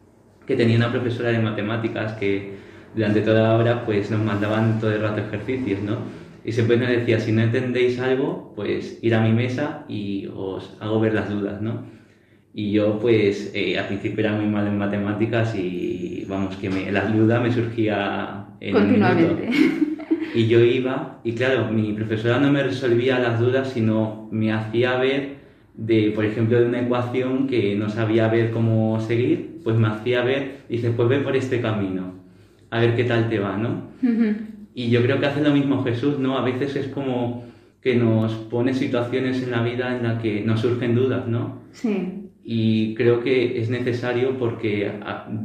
[0.48, 2.54] que tenía una profesora de matemáticas que
[2.96, 5.98] durante toda la hora pues nos mandaban todo el rato ejercicios, ¿no?
[6.44, 10.76] Y siempre nos decía, si no entendéis algo, pues ir a mi mesa y os
[10.80, 11.84] hago ver las dudas, ¿no?
[12.54, 16.92] Y yo pues eh, al principio era muy mal en matemáticas y vamos, que me,
[16.92, 18.74] la duda me surgía en.
[18.74, 19.50] Continuamente.
[20.34, 24.96] Y yo iba, y claro, mi profesora no me resolvía las dudas, sino me hacía
[24.98, 25.36] ver,
[25.74, 30.24] de, por ejemplo, de una ecuación que no sabía ver cómo seguir, pues me hacía
[30.24, 32.14] ver, y dice, pues ve por este camino,
[32.70, 33.90] a ver qué tal te va, ¿no?
[34.02, 34.36] Ujú.
[34.74, 36.38] Y yo creo que hace lo mismo Jesús, ¿no?
[36.38, 37.44] A veces es como
[37.82, 41.60] que nos pone situaciones en la vida en las que nos surgen dudas, ¿no?
[41.74, 42.21] Sí.
[42.54, 44.92] Y creo que es necesario porque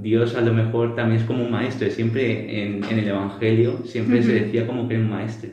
[0.02, 1.88] Dios a lo mejor también es como un maestro.
[1.88, 4.44] Siempre en, en el Evangelio siempre se Ujú.
[4.44, 5.50] decía como que era un maestro.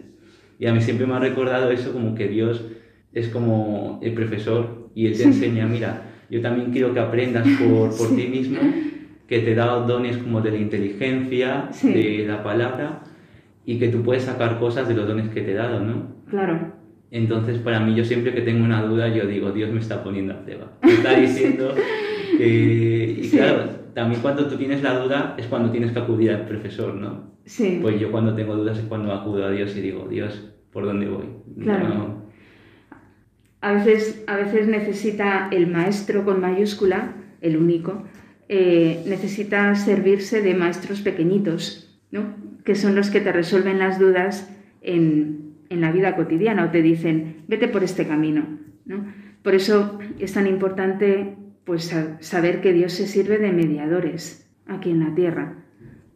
[0.58, 2.66] Y a mí siempre me ha recordado eso como que Dios
[3.14, 7.90] es como el profesor y Él te enseña, mira, yo también quiero que aprendas por,
[7.96, 8.16] por Sí.
[8.16, 8.58] ti mismo,
[9.28, 11.94] que te da dones como de la inteligencia, Sí.
[11.94, 13.04] de la palabra
[13.64, 16.16] y que tú puedes sacar cosas de los dones que te he dado, ¿no?
[16.32, 16.73] Claro.
[17.16, 20.34] Entonces, para mí, yo siempre que tengo una duda, yo digo, Dios me está poniendo
[20.34, 20.72] a prueba.
[20.82, 21.76] Me está diciendo
[22.38, 23.16] que...
[23.20, 23.38] Y Sí.
[23.38, 27.32] claro, también cuando tú tienes la duda es cuando tienes que acudir al profesor, ¿no?
[27.46, 27.78] Sí.
[27.82, 31.08] Pues yo cuando tengo dudas es cuando acudo a Dios y digo, Dios, ¿por dónde
[31.08, 31.26] voy?
[31.62, 31.88] Claro.
[31.90, 32.24] No-
[33.62, 38.04] A veces, a veces necesita el maestro con mayúscula, el único,
[38.50, 42.36] eh, necesita servirse de maestros pequeñitos, ¿no?
[42.66, 44.50] que son los que te resuelven las dudas
[44.82, 48.60] en, en la vida cotidiana o te dicen, vete por este camino.
[48.86, 49.06] ¿no?
[49.42, 54.90] Por eso es tan importante pues, sa- saber que Dios se sirve de mediadores aquí
[54.92, 55.56] en la tierra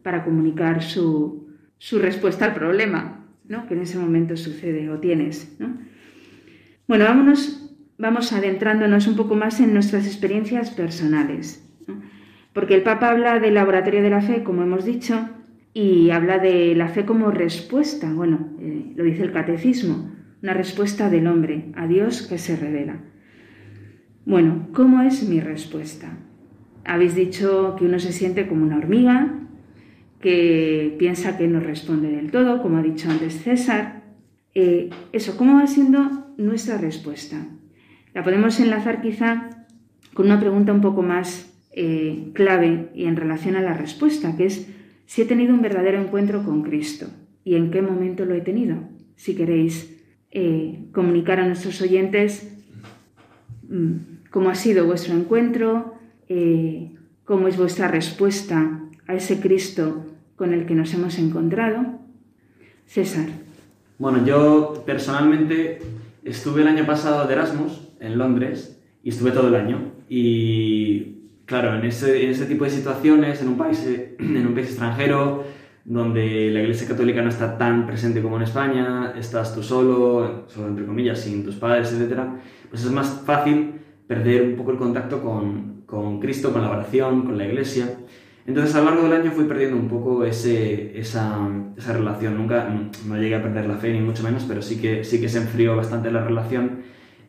[0.02, 3.66] para comunicar su, su respuesta al problema ¿no?
[3.66, 5.56] que en ese momento sucede o tienes.
[5.58, 5.76] ¿no?
[6.86, 11.64] Bueno, vámonos, vamos adentrándonos un poco más en nuestras experiencias personales.
[12.54, 15.28] Porque el Papa habla del laboratorio de la fe, como hemos dicho,
[15.74, 20.10] y habla de la fe como respuesta, bueno, eh, lo dice el catecismo,
[20.42, 23.00] una respuesta del hombre a Dios que se revela.
[24.24, 26.18] Bueno, ¿cómo es mi respuesta?
[26.84, 29.34] Habéis dicho que uno se siente como una hormiga,
[30.20, 34.02] que piensa que no responde del todo, como ha dicho antes César.
[34.54, 37.46] Eh, eso, ¿cómo va siendo nuestra respuesta?
[38.14, 39.66] La podemos enlazar quizá
[40.14, 44.46] con una pregunta un poco más eh, clave y en relación a la respuesta, que
[44.46, 44.68] es
[45.08, 47.06] si he tenido un verdadero encuentro con Cristo
[47.42, 48.76] y en qué momento lo he tenido.
[49.16, 49.98] Si queréis
[50.30, 52.54] eh, comunicar a nuestros oyentes
[53.70, 55.94] mm, cómo ha sido vuestro encuentro,
[56.28, 56.94] eh,
[57.24, 60.04] cómo es vuestra respuesta a ese Cristo
[60.36, 61.86] con el que nos hemos encontrado.
[62.84, 63.30] César.
[63.98, 65.78] Bueno, yo personalmente
[66.22, 69.90] estuve el año pasado de Erasmus en Londres y estuve todo el año.
[70.10, 71.17] Y
[71.48, 73.84] claro, en ese, en ese tipo de situaciones, en un, país,
[74.18, 75.44] en un país extranjero,
[75.84, 80.68] donde la Iglesia Católica no está tan presente como en España, estás tú solo, solo
[80.68, 82.20] entre comillas, sin tus padres, etc.,
[82.68, 87.22] pues es más fácil perder un poco el contacto con, con Cristo, con la oración,
[87.22, 87.98] con la Iglesia.
[88.46, 91.38] Entonces a lo largo del año fui perdiendo un poco ese, esa,
[91.76, 92.36] esa, relación.
[92.36, 92.68] Nunca,
[93.06, 95.38] no llegué a perder la fe ni mucho menos, pero sí que, sí que se
[95.38, 96.82] enfrió bastante la relación.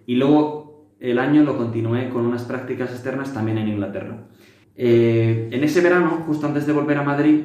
[0.06, 0.69] Y luego
[1.00, 4.28] el año lo continué con unas prácticas externas también en Inglaterra.
[4.76, 7.44] Eh, en ese verano, justo antes de volver a Madrid,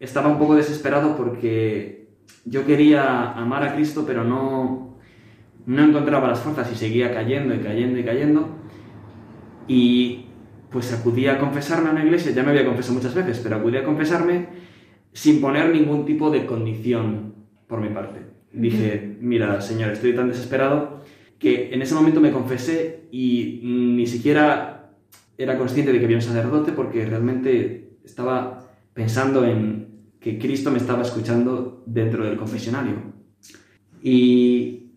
[0.00, 2.08] estaba un poco desesperado porque
[2.44, 4.98] yo quería amar a Cristo, pero no,
[5.66, 8.48] no encontraba las fuerzas y seguía cayendo y cayendo y cayendo.
[9.66, 10.26] Y
[10.70, 13.76] pues acudí a confesarme a una iglesia, ya me había confesado muchas veces, pero acudí
[13.76, 14.46] a confesarme
[15.12, 17.34] sin poner ningún tipo de condición
[17.66, 18.20] por mi parte.
[18.52, 20.97] Dije, mira, señor, estoy tan desesperado
[21.38, 24.90] que en ese momento me confesé y ni siquiera
[25.36, 29.88] era consciente de que había un sacerdote porque realmente estaba pensando en
[30.20, 32.94] que Cristo me estaba escuchando dentro del confesionario.
[34.02, 34.90] Y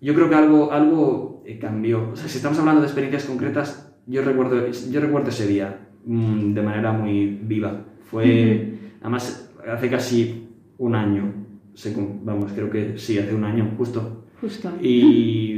[0.00, 2.10] yo creo que algo, algo cambió.
[2.12, 6.54] O sea, si estamos hablando de experiencias concretas, yo recuerdo, yo recuerdo ese día mmm,
[6.54, 7.84] de manera muy viva.
[8.10, 10.48] Fue, además, hace casi
[10.78, 11.32] un año.
[12.24, 14.24] Vamos, creo que sí, hace un año, justo.
[14.40, 14.72] Justo.
[14.82, 15.57] Y,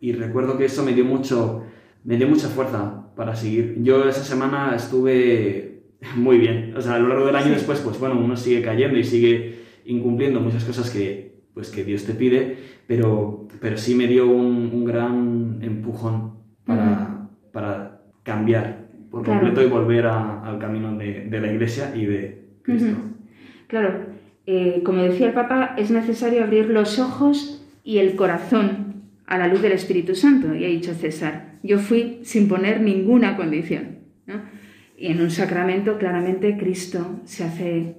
[0.00, 1.64] y recuerdo que eso me dio mucho,
[2.04, 3.76] me dio mucha fuerza para seguir.
[3.82, 5.82] Yo esa semana estuve
[6.16, 6.74] muy bien.
[6.76, 9.56] O sea, a lo largo del año después, pues bueno, uno sigue cayendo y sigue
[9.84, 14.84] incumpliendo muchas cosas que, pues, que Dios te pide, pero, pero sí me dio un,
[14.84, 16.34] gran empujón
[16.64, 22.48] para, para cambiar por completo y volver al camino de, de, la iglesia y de
[22.62, 22.96] Cristo.
[23.68, 24.06] Claro,
[24.46, 28.95] eh, como decía el Papa, es necesario abrir los ojos y el corazón
[29.26, 30.54] a la luz del Espíritu Santo.
[30.54, 33.96] Y ha dicho César, yo fui sin poner ninguna condición.
[34.98, 37.96] Y en un sacramento claramente Cristo se hace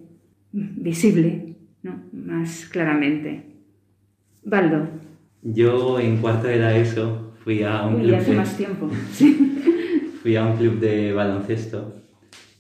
[0.52, 2.02] visible, ¿no?
[2.12, 3.44] más claramente.
[4.44, 4.88] Baldo.
[5.44, 8.90] Yo en cuarto de la ESO fui a un club hace más tiempo.
[10.22, 11.94] fui a un club de baloncesto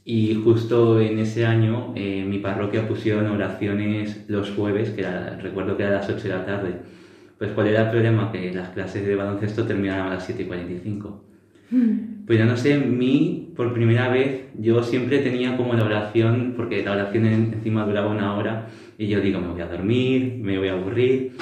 [0.10, 5.04] y justo en ese año eh, mi parroquia pusieron oraciones los jueves, que
[5.42, 6.76] recuerdo que era a las 8 de la tarde.
[7.38, 10.46] Pues cuál era el problema, que las clases de baloncesto terminaban a las 7 y
[10.46, 11.24] 45.
[12.26, 16.84] Pues yo no sé, mí, por primera vez, yo siempre tenía como la oración, porque
[16.84, 18.68] la oración encima duraba una hora,
[18.98, 21.34] y yo digo, me voy a dormir, me voy a aburrir.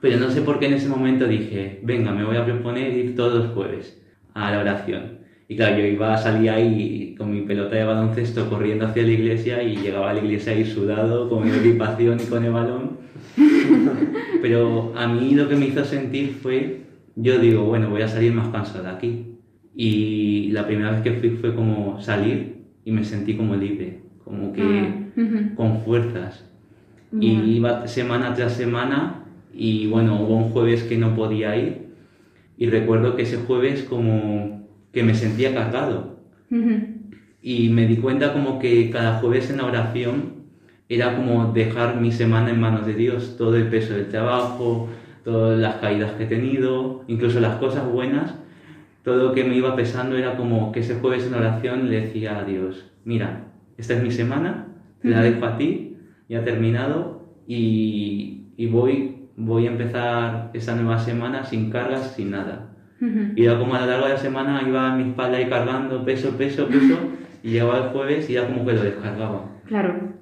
[0.00, 3.14] Pero no sé por qué en ese momento dije, venga, me voy a proponer ir
[3.14, 4.02] todos los jueves
[4.34, 5.20] a la oración.
[5.48, 9.12] Y claro, yo iba a salir ahí con mi pelota de baloncesto corriendo hacia la
[9.12, 12.98] iglesia y llegaba a la iglesia ahí sudado, con mi equipación y con el balón.
[14.42, 16.80] Pero a mí lo que me hizo sentir fue,
[17.14, 19.26] yo digo, bueno, voy a salir más cansado de aquí.
[19.74, 24.52] Y la primera vez que fui fue como salir y me sentí como libre, como
[24.52, 26.44] que ah, con fuerzas.
[27.18, 29.24] Y iba semana tras semana
[29.54, 31.82] y bueno, hubo un jueves que no podía ir
[32.56, 36.18] y recuerdo que ese jueves como que me sentía cargado.
[37.42, 40.41] Y me di cuenta como que cada jueves en la oración
[40.94, 44.88] era como dejar mi semana en manos de Dios, todo el peso del trabajo,
[45.24, 48.34] todas las caídas que he tenido, incluso las cosas buenas,
[49.02, 52.38] todo lo que me iba pesando era como que ese jueves en oración le decía
[52.38, 53.44] a Dios, mira,
[53.78, 54.66] esta es mi semana,
[55.00, 55.96] te la dejo a ti,
[56.28, 62.32] ya ha terminado y, y, voy, voy a empezar esa nueva semana sin cargas, sin
[62.32, 62.68] nada.
[63.34, 66.04] Y ya como a lo largo de la semana iba a mi espalda ahí cargando
[66.04, 66.98] peso, peso, peso,
[67.42, 69.46] y llegaba el jueves y ya como que lo descargaba.
[69.66, 70.12] Claro,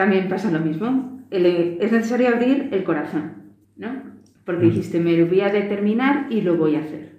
[0.00, 1.20] también pasa lo mismo.
[1.30, 3.32] es necesario abrir el corazón,
[3.76, 4.02] ¿no?
[4.46, 7.18] Porque dijiste, me voy a determinar y lo voy a hacer.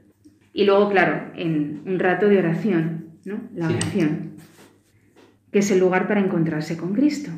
[0.52, 3.40] Y luego, claro, en un rato de oración, ¿no?
[3.54, 4.32] La oración,
[5.52, 7.30] que es el lugar para encontrarse con Cristo.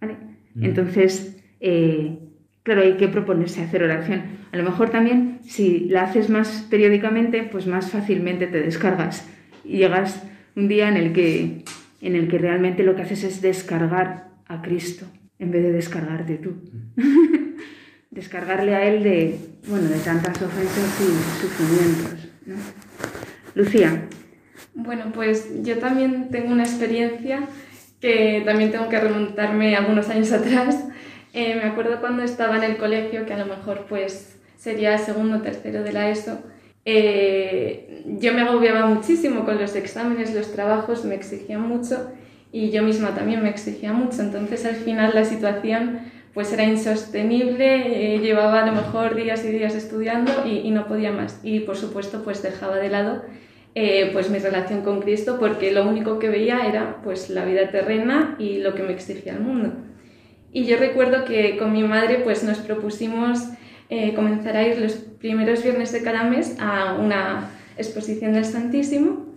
[0.00, 0.16] ¿vale?
[0.54, 0.64] Mm.
[0.64, 2.18] Entonces, eh,
[2.62, 4.22] claro, hay que proponerse hacer oración.
[4.52, 9.28] A lo mejor también, si la haces más periódicamente, pues más fácilmente te descargas
[9.66, 10.26] y llegas
[10.56, 11.64] un día en el que,
[12.00, 15.06] en el que realmente lo que haces es descargar a Cristo
[15.38, 16.54] en vez de descargarte tú.
[18.10, 19.38] Descargarle a Él de,
[19.68, 22.28] bueno, de tantas ofensas y sufrimientos.
[23.54, 24.08] Lucía.
[24.74, 27.46] Bueno, pues yo también tengo una experiencia
[28.00, 30.84] que también tengo que remontarme algunos años atrás.
[31.32, 35.00] Eh, me acuerdo cuando estaba en el colegio, que a lo mejor pues sería el
[35.00, 36.40] segundo o tercero de la ESO,
[36.84, 42.10] eh, yo me agobiaba muchísimo con los exámenes, los trabajos, me exigían mucho
[42.52, 44.22] y yo misma también me exigía mucho.
[44.22, 46.00] Entonces al final la situación
[46.34, 51.12] pues era insostenible, eh, llevaba a lo mejor días y días estudiando y, no podía
[51.12, 51.40] más.
[51.42, 53.22] Y por supuesto pues dejaba de lado
[53.74, 57.70] eh, pues mi relación con Cristo porque lo único que veía era pues la vida
[57.70, 59.72] terrena y lo que me exigía el mundo.
[60.52, 63.48] Y yo recuerdo que con mi madre pues nos propusimos
[63.90, 69.27] eh, comenzar a ir los primeros viernes de cada mes a una exposición del Santísimo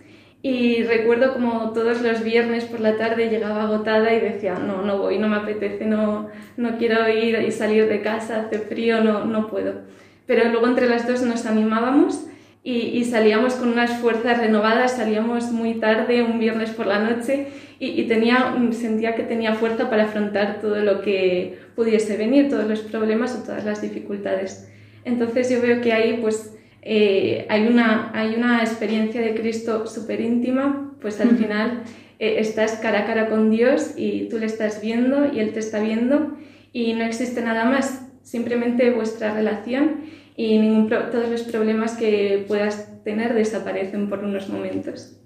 [0.42, 4.98] y recuerdo como todos los viernes por la tarde llegaba agotada y decía, no, no
[4.98, 9.24] voy, no me apetece, no, no quiero ir y salir de casa, hace frío, no,
[9.24, 9.82] no puedo.
[10.26, 12.26] Pero luego entre las dos nos animábamos
[12.64, 18.00] y, salíamos con unas fuerzas renovadas, salíamos muy tarde, un viernes por la noche, y,
[18.00, 22.80] y, tenía, sentía que tenía fuerza para afrontar todo lo que pudiese venir, todos los
[22.80, 24.68] problemas o todas las dificultades.
[25.04, 30.20] Entonces yo veo que ahí pues eh, hay, una, hay una experiencia de Cristo súper
[30.20, 31.84] íntima, pues al final
[32.18, 35.60] eh, estás cara a cara con Dios y tú le estás viendo y Él te
[35.60, 36.36] está viendo
[36.72, 40.00] y no existe nada más, simplemente vuestra relación
[40.36, 45.18] y ningún todos los problemas que puedas tener desaparecen por unos momentos.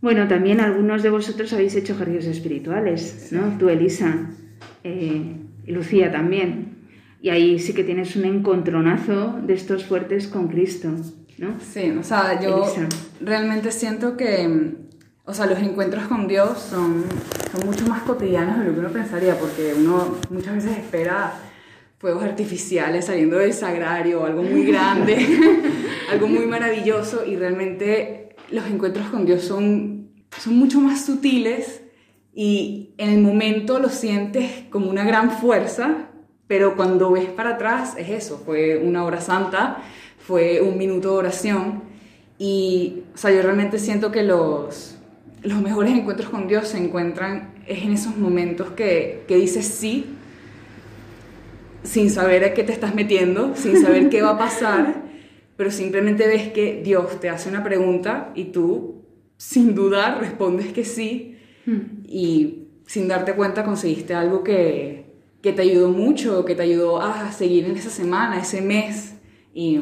[0.00, 3.56] Bueno, también algunos de vosotros habéis hecho ejercicios espirituales, ¿no?
[3.58, 4.30] Tú, Elisa,
[4.82, 5.36] eh,
[5.66, 6.73] y Lucía también.
[7.24, 10.90] Y ahí sí que tienes un encontronazo de estos fuertes con Cristo,
[11.38, 11.54] ¿no?
[11.58, 12.70] Sí, o sea, yo
[13.18, 14.74] realmente siento que,
[15.24, 17.06] o sea, los encuentros con Dios son,
[17.50, 21.32] son mucho más cotidianos de lo que uno pensaría, porque uno muchas veces espera
[21.96, 25.16] fuegos artificiales saliendo del sagrario, algo muy grande,
[26.12, 29.94] algo muy maravilloso, y realmente los encuentros con Dios son
[30.38, 31.80] son mucho más sutiles
[32.34, 36.10] y en el momento lo sientes como una gran fuerza,
[36.54, 39.78] pero cuando ves para atrás es eso, fue una hora santa,
[40.20, 41.82] fue un minuto de oración
[42.38, 44.96] y, o sea, yo realmente siento que los,
[45.42, 50.06] los mejores encuentros con Dios se encuentran es en esos momentos que, que dices sí,
[51.82, 55.02] sin saber a qué te estás metiendo, sin saber qué va a pasar,
[55.56, 59.02] pero simplemente ves que Dios te hace una pregunta y tú,
[59.38, 61.36] sin dudar, respondes que sí
[61.66, 62.04] hmm.
[62.06, 65.03] y sin darte cuenta conseguiste algo que,
[65.44, 69.20] que te ayudó mucho, que te ayudó a seguir en esa semana, ese mes.
[69.52, 69.78] Y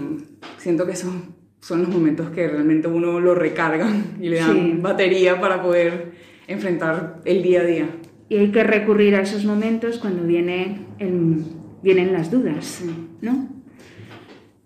[0.58, 1.14] siento que esos
[1.60, 6.14] son los momentos que realmente uno lo recargan y le dan batería para poder
[6.48, 7.86] enfrentar el día a día.
[8.28, 11.44] Y hay que recurrir a esos momentos cuando viene el,
[11.80, 12.82] vienen las dudas,
[13.20, 13.48] ¿no?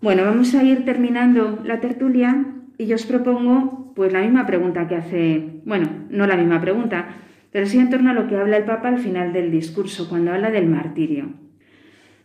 [0.01, 4.89] Bueno, vamos a ir terminando la tertulia y yo os propongo pues la misma pregunta
[4.89, 7.26] que hace, bueno, no la misma pregunta,
[7.57, 10.31] pero sí en torno a lo que habla el Papa al final del discurso, cuando
[10.31, 11.31] habla del martirio.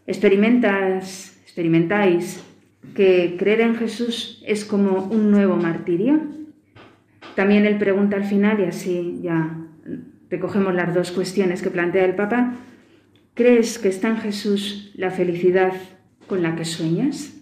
[0.05, 2.43] ¿Experimentas, experimentáis
[2.93, 6.19] que creer en Jesús es como un nuevo martirio?
[7.33, 9.55] También él pregunta al final, y así ya
[10.29, 12.55] recogemos las dos cuestiones que plantea el Papa,
[13.33, 15.71] ¿crees que está en Jesús la felicidad
[16.27, 17.41] con la que sueñas?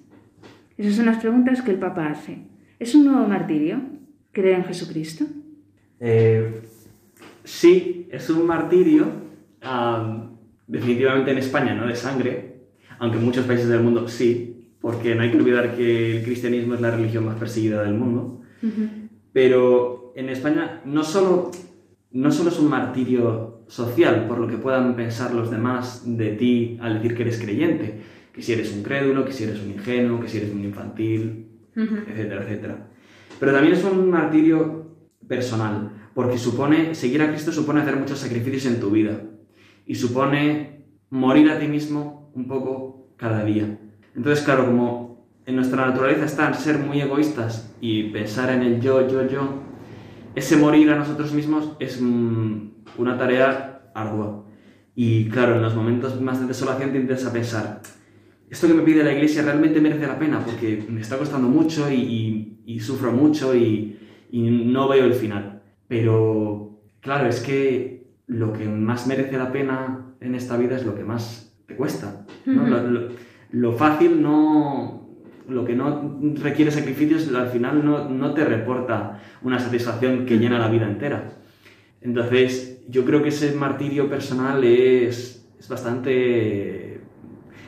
[0.77, 2.37] Esas son las preguntas que el Papa hace.
[2.77, 3.81] ¿Es un nuevo martirio
[4.31, 5.25] creer en Jesucristo?
[5.99, 6.61] Eh,
[7.49, 9.07] sí, es un martirio,
[10.67, 12.59] definitivamente en España no de sangre,
[12.99, 16.75] aunque en muchos países del mundo sí, porque no hay que olvidar que el cristianismo
[16.75, 18.41] es la religión más perseguida del mundo.
[19.33, 21.51] Pero en España no solo,
[22.11, 26.77] no solo es un martirio social, por lo que puedan pensar los demás de ti
[26.81, 28.01] al decir que eres creyente,
[28.33, 31.47] que si eres un crédulo, que si eres un ingenuo, que si eres un infantil,
[31.75, 32.87] etcétera, etcétera.
[33.39, 34.87] Pero también es un martirio
[35.27, 39.22] personal, porque supone, seguir a Cristo supone hacer muchos sacrificios en tu vida
[39.86, 43.80] y supone morir a ti mismo un poco cada día.
[44.16, 49.07] Entonces, claro, como en nuestra naturaleza está ser muy egoístas y pensar en el yo,
[49.07, 49.64] yo, yo,
[50.36, 54.45] ese morir a nosotros mismos es mm, una tarea ardua.
[54.95, 57.82] Y claro, en los momentos más de desolación tiendes a pensar,
[58.49, 61.91] esto que me pide la iglesia realmente merece la pena porque me está costando mucho
[61.91, 63.97] y, sufro mucho y,
[64.32, 65.59] no veo el final.
[65.89, 70.95] Pero claro, es que lo que más merece la pena en esta vida es lo
[70.95, 72.25] que más te cuesta.
[72.45, 75.09] lo, fácil no,
[75.47, 80.69] lo que no requiere sacrificios al final no, te reporta una satisfacción que llena la
[80.69, 81.31] vida entera.
[82.01, 85.35] Entonces, yo creo que ese martirio personal es,
[85.67, 87.01] bastante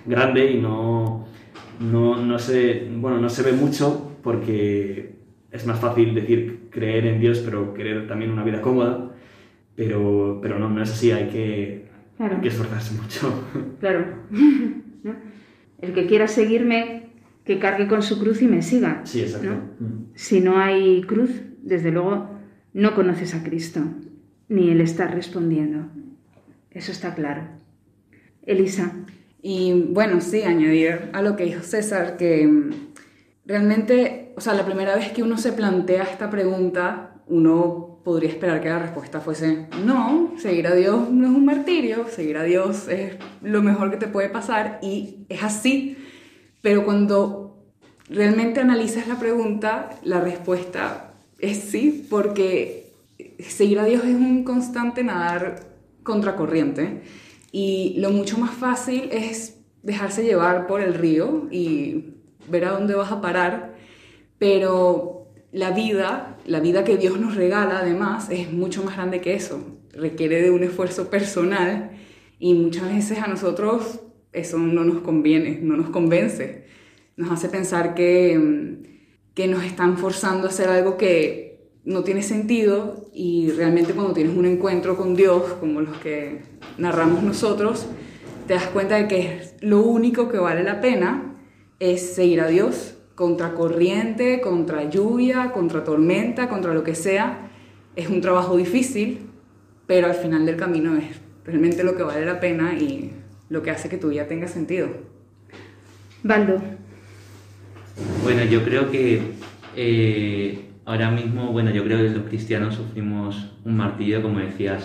[0.05, 1.25] grande y no,
[1.79, 5.15] no, se, bueno, no se ve mucho porque
[5.51, 9.15] es más fácil decir creer en Dios, pero querer también una vida cómoda.
[9.75, 13.47] Pero, pero no, no es así, hay que, hay que esforzarse mucho.
[13.79, 14.05] Claro.
[15.81, 17.09] El que quiera seguirme
[17.43, 19.01] que cargue con su cruz y me siga.
[19.03, 19.55] Sí, exacto.
[19.79, 20.11] Mm.
[20.13, 22.29] Si no hay cruz, desde luego
[22.73, 23.81] no conoces a Cristo,
[24.47, 25.87] ni Él está respondiendo.
[26.69, 27.43] Eso está claro.
[28.43, 28.93] Elisa.
[29.41, 32.71] Y bueno, sí, añadir a lo que dijo César, que mm,
[34.35, 38.69] o sea, la primera vez que uno se plantea esta pregunta, uno podría esperar que
[38.69, 43.15] la respuesta fuese, no, seguir a Dios no es un martirio, seguir a Dios es
[43.41, 45.97] lo mejor que te puede pasar y es así.
[46.61, 47.57] Pero cuando
[48.09, 52.93] realmente analizas la pregunta, la respuesta es sí, porque
[53.39, 55.59] seguir a Dios es un constante nadar
[56.03, 57.03] contracorriente
[57.51, 62.15] y lo mucho más fácil es dejarse llevar por el río y
[62.47, 63.70] ver a dónde vas a parar,
[64.41, 69.35] pero la vida, la vida que Dios nos regala además es mucho más grande que
[69.35, 69.63] eso,
[69.93, 71.91] requiere de un esfuerzo personal
[72.39, 73.99] y muchas veces a nosotros
[74.33, 76.65] eso no nos conviene, no nos convence.
[77.17, 82.23] Nos hace pensar que, mm, que nos están forzando a hacer algo que no tiene
[82.23, 86.41] sentido y realmente cuando tienes un encuentro con Dios, como los que
[86.79, 87.85] narramos nosotros,
[88.47, 91.35] te das cuenta de que lo único que vale la pena
[91.79, 97.49] es seguir a Dios contra corriente, contra lluvia, contra tormenta, contra lo que sea.
[97.95, 99.27] Es un trabajo difícil,
[99.87, 103.11] pero al final del camino es realmente lo que vale la pena y
[103.49, 104.89] lo que hace que tu vida tenga sentido.
[106.23, 106.61] Baldo.
[108.23, 109.21] Bueno, yo creo que
[109.75, 114.79] eh, ahora mismo, bueno, yo creo que los cristianos sufrimos un martirio, como decía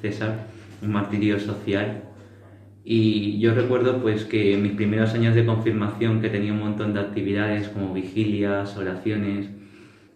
[0.00, 0.46] César,
[0.80, 2.02] un martirio social.
[2.84, 6.94] Y yo recuerdo pues que en mis primeros años de confirmación, que tenía un montón
[6.94, 9.48] de actividades como vigilias, oraciones,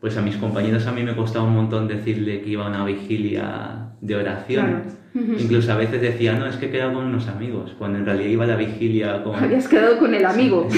[0.00, 2.84] pues a mis compañeros a mí me costaba un montón decirle que iba a una
[2.84, 4.82] vigilia de oración.
[5.14, 8.28] Incluso a veces decía, no, es que he quedado con unos amigos, cuando en realidad
[8.28, 9.34] iba a la vigilia con...
[9.42, 10.68] Habías quedado con el amigo.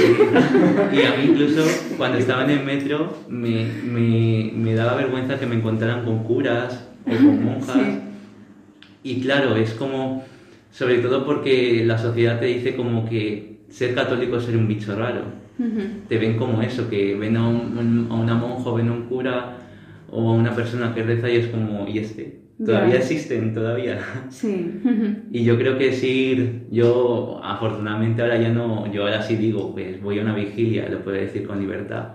[0.92, 1.64] Y a mí incluso
[1.96, 6.88] cuando estaba en el metro me, me, me daba vergüenza que me encontraran con curas
[7.04, 7.98] o con monjas.
[9.02, 10.24] Y claro, es como,
[10.70, 14.94] sobre todo porque la sociedad te dice como que ser católico es ser un bicho
[14.96, 15.38] raro
[16.08, 19.56] te ven como eso, que ven a, un, a una monja, ven a un cura
[20.10, 22.40] o a una persona que reza y es como, ¿y este?
[22.64, 23.98] Todavía existen, todavía.
[24.30, 24.80] Sí.
[25.32, 30.00] y yo creo que sí, yo afortunadamente ahora ya no, yo ahora sí digo, pues
[30.00, 32.14] voy a una vigilia, lo puedo decir con libertad.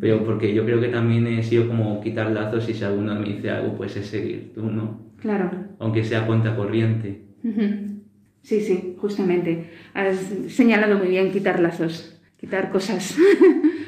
[0.00, 3.28] Pero porque yo creo que también he sido como quitar lazos y si alguno me
[3.28, 5.00] dice algo, pues es seguir, tú no.
[5.20, 5.50] Claro.
[5.78, 7.27] Aunque sea cuenta corriente.
[8.42, 9.70] Sí, sí, justamente.
[9.94, 10.16] Has
[10.48, 13.16] señalado muy bien quitar lazos quitar cosas.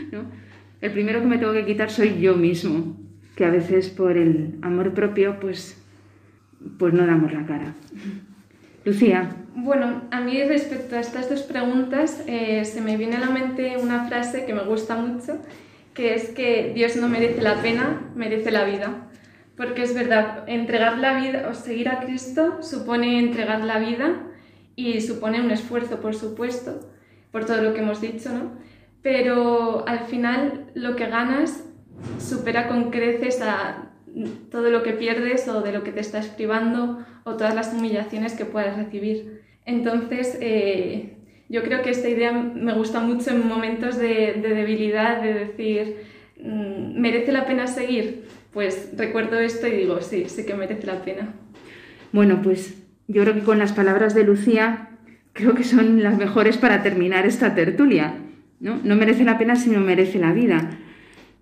[0.80, 2.96] El primero que me tengo que quitar soy yo mismo,
[3.36, 5.80] que a veces por el amor propio pues,
[6.78, 7.74] pues no damos la cara.
[8.84, 9.36] Lucía.
[9.55, 13.76] Bueno, a mí respecto a estas dos preguntas eh, se me viene a la mente
[13.76, 15.38] una frase que me gusta mucho,
[15.92, 19.09] que es que Dios no merece la pena, merece la vida.
[19.61, 24.22] Porque es verdad, entregar la vida o seguir a Cristo supone entregar la vida
[24.74, 26.80] y supone un esfuerzo, por supuesto,
[27.30, 28.52] por todo lo que hemos dicho, ¿no?
[29.02, 31.62] Pero al final lo que ganas
[32.18, 33.90] supera con creces a
[34.50, 38.32] todo lo que pierdes o de lo que te estás privando o todas las humillaciones
[38.32, 39.42] que puedas recibir.
[39.66, 41.18] Entonces, eh,
[41.50, 45.96] yo creo que esta idea me gusta mucho en momentos de, debilidad, de decir,
[46.42, 48.39] mm, ¿merece la pena seguir?
[48.53, 51.34] Pues recuerdo esto y digo, sí, sí que merece la pena.
[52.12, 54.90] Bueno, pues yo creo que con las palabras de Lucía
[55.32, 58.14] creo que son las mejores para terminar esta tertulia.
[58.61, 58.78] ¿no?
[58.84, 60.70] no merece la pena, sino merece la vida.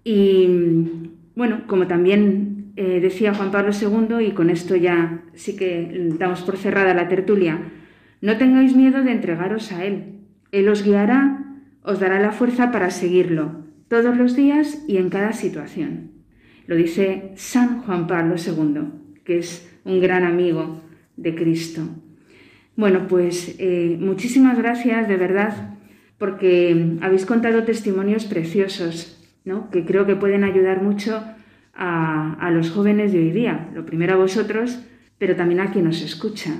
[0.04, 0.48] Y
[1.34, 6.42] bueno, como también eh, decía Juan Pablo II, y con esto ya sí que damos
[6.42, 7.58] por cerrada la tertulia,
[8.20, 10.20] no tengáis miedo de entregaros a Él.
[10.52, 11.44] Él os guiará,
[11.82, 16.17] os dará la fuerza para seguirlo, todos los días y en cada situación.
[16.68, 20.82] Lo dice San Juan Pablo II, que es un gran amigo
[21.16, 21.80] de Cristo.
[22.76, 25.78] Bueno, pues eh, muchísimas gracias de verdad
[26.18, 29.70] porque habéis contado testimonios preciosos, ¿no?
[29.70, 31.24] que creo que pueden ayudar mucho
[31.74, 33.70] a, los jóvenes de hoy día.
[33.74, 34.78] Lo primero a vosotros,
[35.16, 36.50] pero también a quien nos escucha,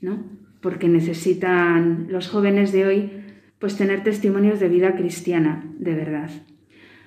[0.00, 0.24] ¿no?
[0.62, 3.10] porque necesitan los jóvenes de hoy
[3.58, 6.30] pues tener testimonios de vida cristiana, de verdad.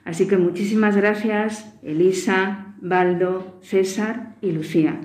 [0.04, 5.00] Así que muchísimas gracias, Elisa, Baldo, César y Lucía.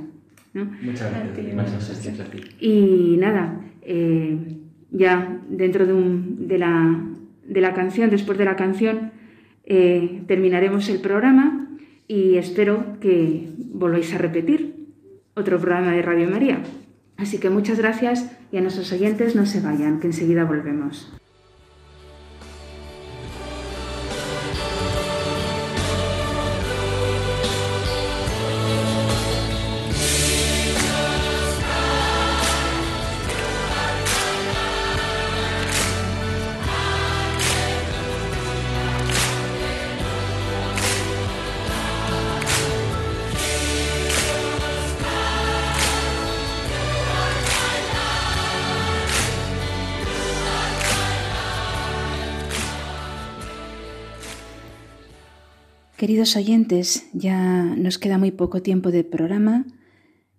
[0.54, 2.56] Muchas gracias.
[2.60, 4.56] Y nada, eh,
[4.90, 9.12] ya dentro de, la, canción, después de la canción,
[9.64, 11.68] eh, terminaremos el programa
[12.08, 14.86] y espero que volváis a repetir
[15.34, 16.62] otro programa de Radio María.
[17.18, 21.12] Así que muchas gracias y a nuestros oyentes no se vayan, que enseguida volvemos.
[55.96, 59.64] Queridos oyentes, ya nos queda muy poco tiempo de programa,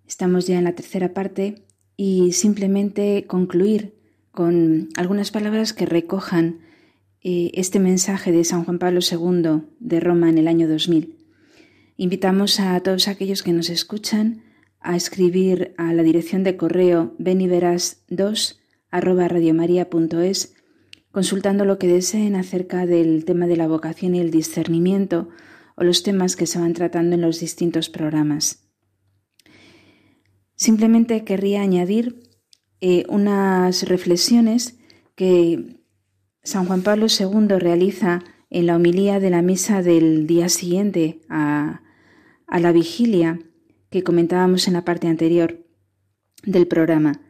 [0.08, 3.96] estamos ya en la tercera parte y simplemente concluir
[4.30, 6.60] con algunas palabras que recojan
[7.24, 11.18] eh, este mensaje de San Juan Pablo II de Roma en el año 2000.
[11.96, 14.44] Invitamos a todos aquellos que nos escuchan
[14.80, 18.60] a escribir a la dirección de correo beniveras2
[21.18, 25.30] consultando lo que deseen acerca del tema de la vocación y el discernimiento
[25.76, 28.70] o los temas que se van tratando en los distintos programas.
[30.54, 32.22] Simplemente querría añadir
[32.82, 34.78] eh, unas reflexiones
[35.16, 35.80] que
[36.44, 41.82] San Juan Pablo II realiza en la homilía de la misa del día siguiente a,
[42.46, 43.40] a la vigilia
[43.90, 45.66] que comentábamos en la parte anterior
[46.44, 47.27] del programa.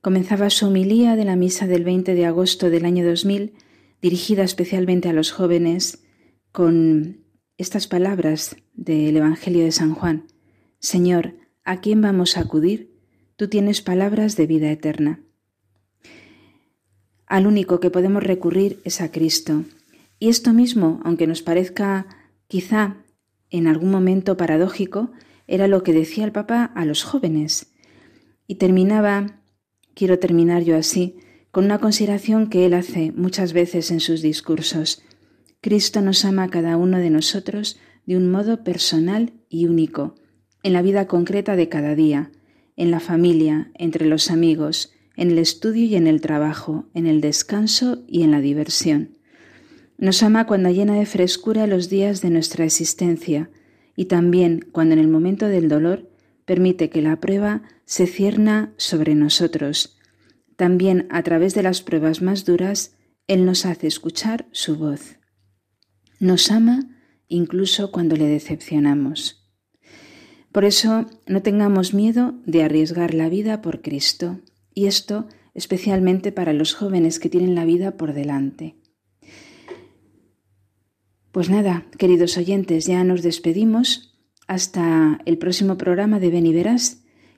[0.00, 3.54] Comenzaba su homilía de la misa del 20 de agosto del año 2000,
[4.00, 6.04] dirigida especialmente a los jóvenes,
[6.52, 7.24] con
[7.56, 10.26] estas palabras del Evangelio de San Juan.
[10.78, 11.34] Señor,
[11.64, 12.96] ¿a quién vamos a acudir?
[13.36, 15.20] Tú tienes palabras de vida eterna.
[17.26, 19.64] Al único que podemos recurrir es a Cristo.
[20.18, 22.06] Y esto mismo, aunque nos parezca
[22.46, 22.96] quizá
[23.50, 25.10] en algún momento paradójico,
[25.46, 27.72] era lo que decía el Papa a los jóvenes.
[28.46, 29.40] Y terminaba,
[29.98, 31.16] quiero terminar yo así,
[31.50, 35.02] con una consideración que él hace muchas veces en sus discursos.
[35.60, 40.14] Cristo nos ama a cada uno de nosotros de un modo personal y único,
[40.62, 42.30] en la vida concreta de cada día,
[42.76, 47.20] en la familia, entre los amigos, en el estudio y en el trabajo, en el
[47.20, 49.18] descanso y en la diversión.
[49.96, 53.50] Nos ama cuando llena de frescura los días de nuestra existencia
[53.96, 56.08] y también cuando en el momento del dolor
[56.44, 59.98] permite que la prueba se cierna sobre nosotros.
[60.56, 62.94] También a través de las pruebas más duras,
[63.28, 65.18] Él nos hace escuchar su voz.
[66.20, 66.90] Nos ama
[67.28, 69.50] incluso cuando le decepcionamos.
[70.52, 74.38] Por eso no tengamos miedo de arriesgar la vida por Cristo,
[74.74, 78.76] y esto especialmente para los jóvenes que tienen la vida por delante.
[81.32, 84.14] Pues nada, queridos oyentes, ya nos despedimos
[84.46, 86.46] hasta el próximo programa de Ven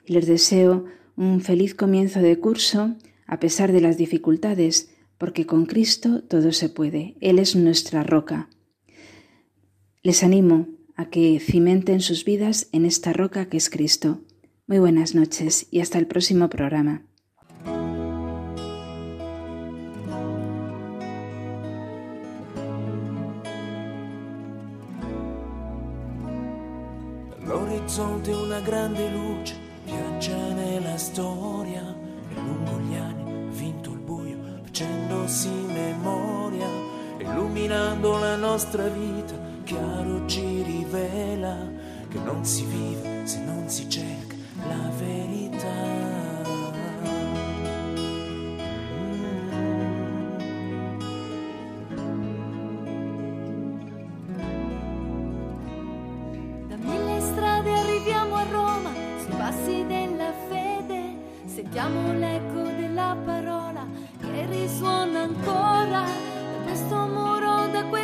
[0.05, 0.85] les deseo
[1.15, 2.95] un feliz comienzo de curso
[3.27, 7.15] a pesar de las dificultades, porque con Cristo todo se puede.
[7.21, 8.49] Él es nuestra roca.
[10.03, 14.21] Les animo a que cimenten sus vidas en esta roca que es Cristo.
[14.67, 17.05] Muy buenas noches y hasta el próximo programa.
[28.43, 28.61] Una
[30.21, 36.67] viaggia nella storia e lungo gli anni vinto il buio facendosi memoria
[37.17, 41.57] illuminando la nostra vita chiaro ci rivela
[42.07, 44.35] che non si vive se non si cerca
[44.67, 46.30] la verità
[59.61, 63.85] passi della fede, sentiamo l'eco della parola
[64.19, 68.00] che risuona ancora da questo muro, da questo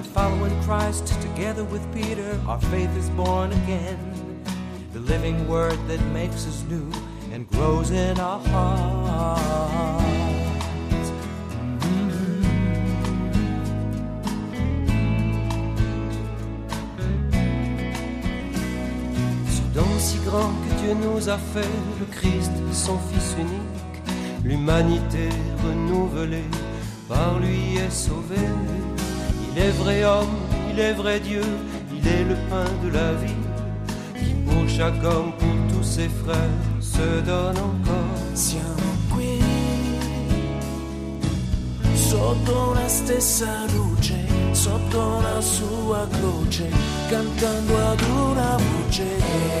[0.00, 3.98] By following Christ together with Peter, our faith is born again.
[4.94, 6.90] The living word that makes us new
[7.30, 10.02] and grows in our hearts.
[11.84, 12.40] Mm-hmm.
[19.50, 24.00] Ce don si grand que Dieu nous a fait, le Christ, son Fils unique,
[24.44, 25.28] l'humanité
[25.62, 26.48] renouvelée,
[27.06, 28.48] par lui est sauvée.
[29.52, 30.36] Il est vrai homme,
[30.72, 31.42] il est vrai Dieu,
[31.92, 33.42] il est le pain de la vie,
[34.18, 38.20] qui pour chaque homme, pour tous ses frères, se donne encore.
[38.34, 39.40] Siamo qui,
[41.94, 44.14] sotto la stessa luce,
[44.52, 46.70] sotto la sua croce,
[47.08, 49.60] cantando ad una voce.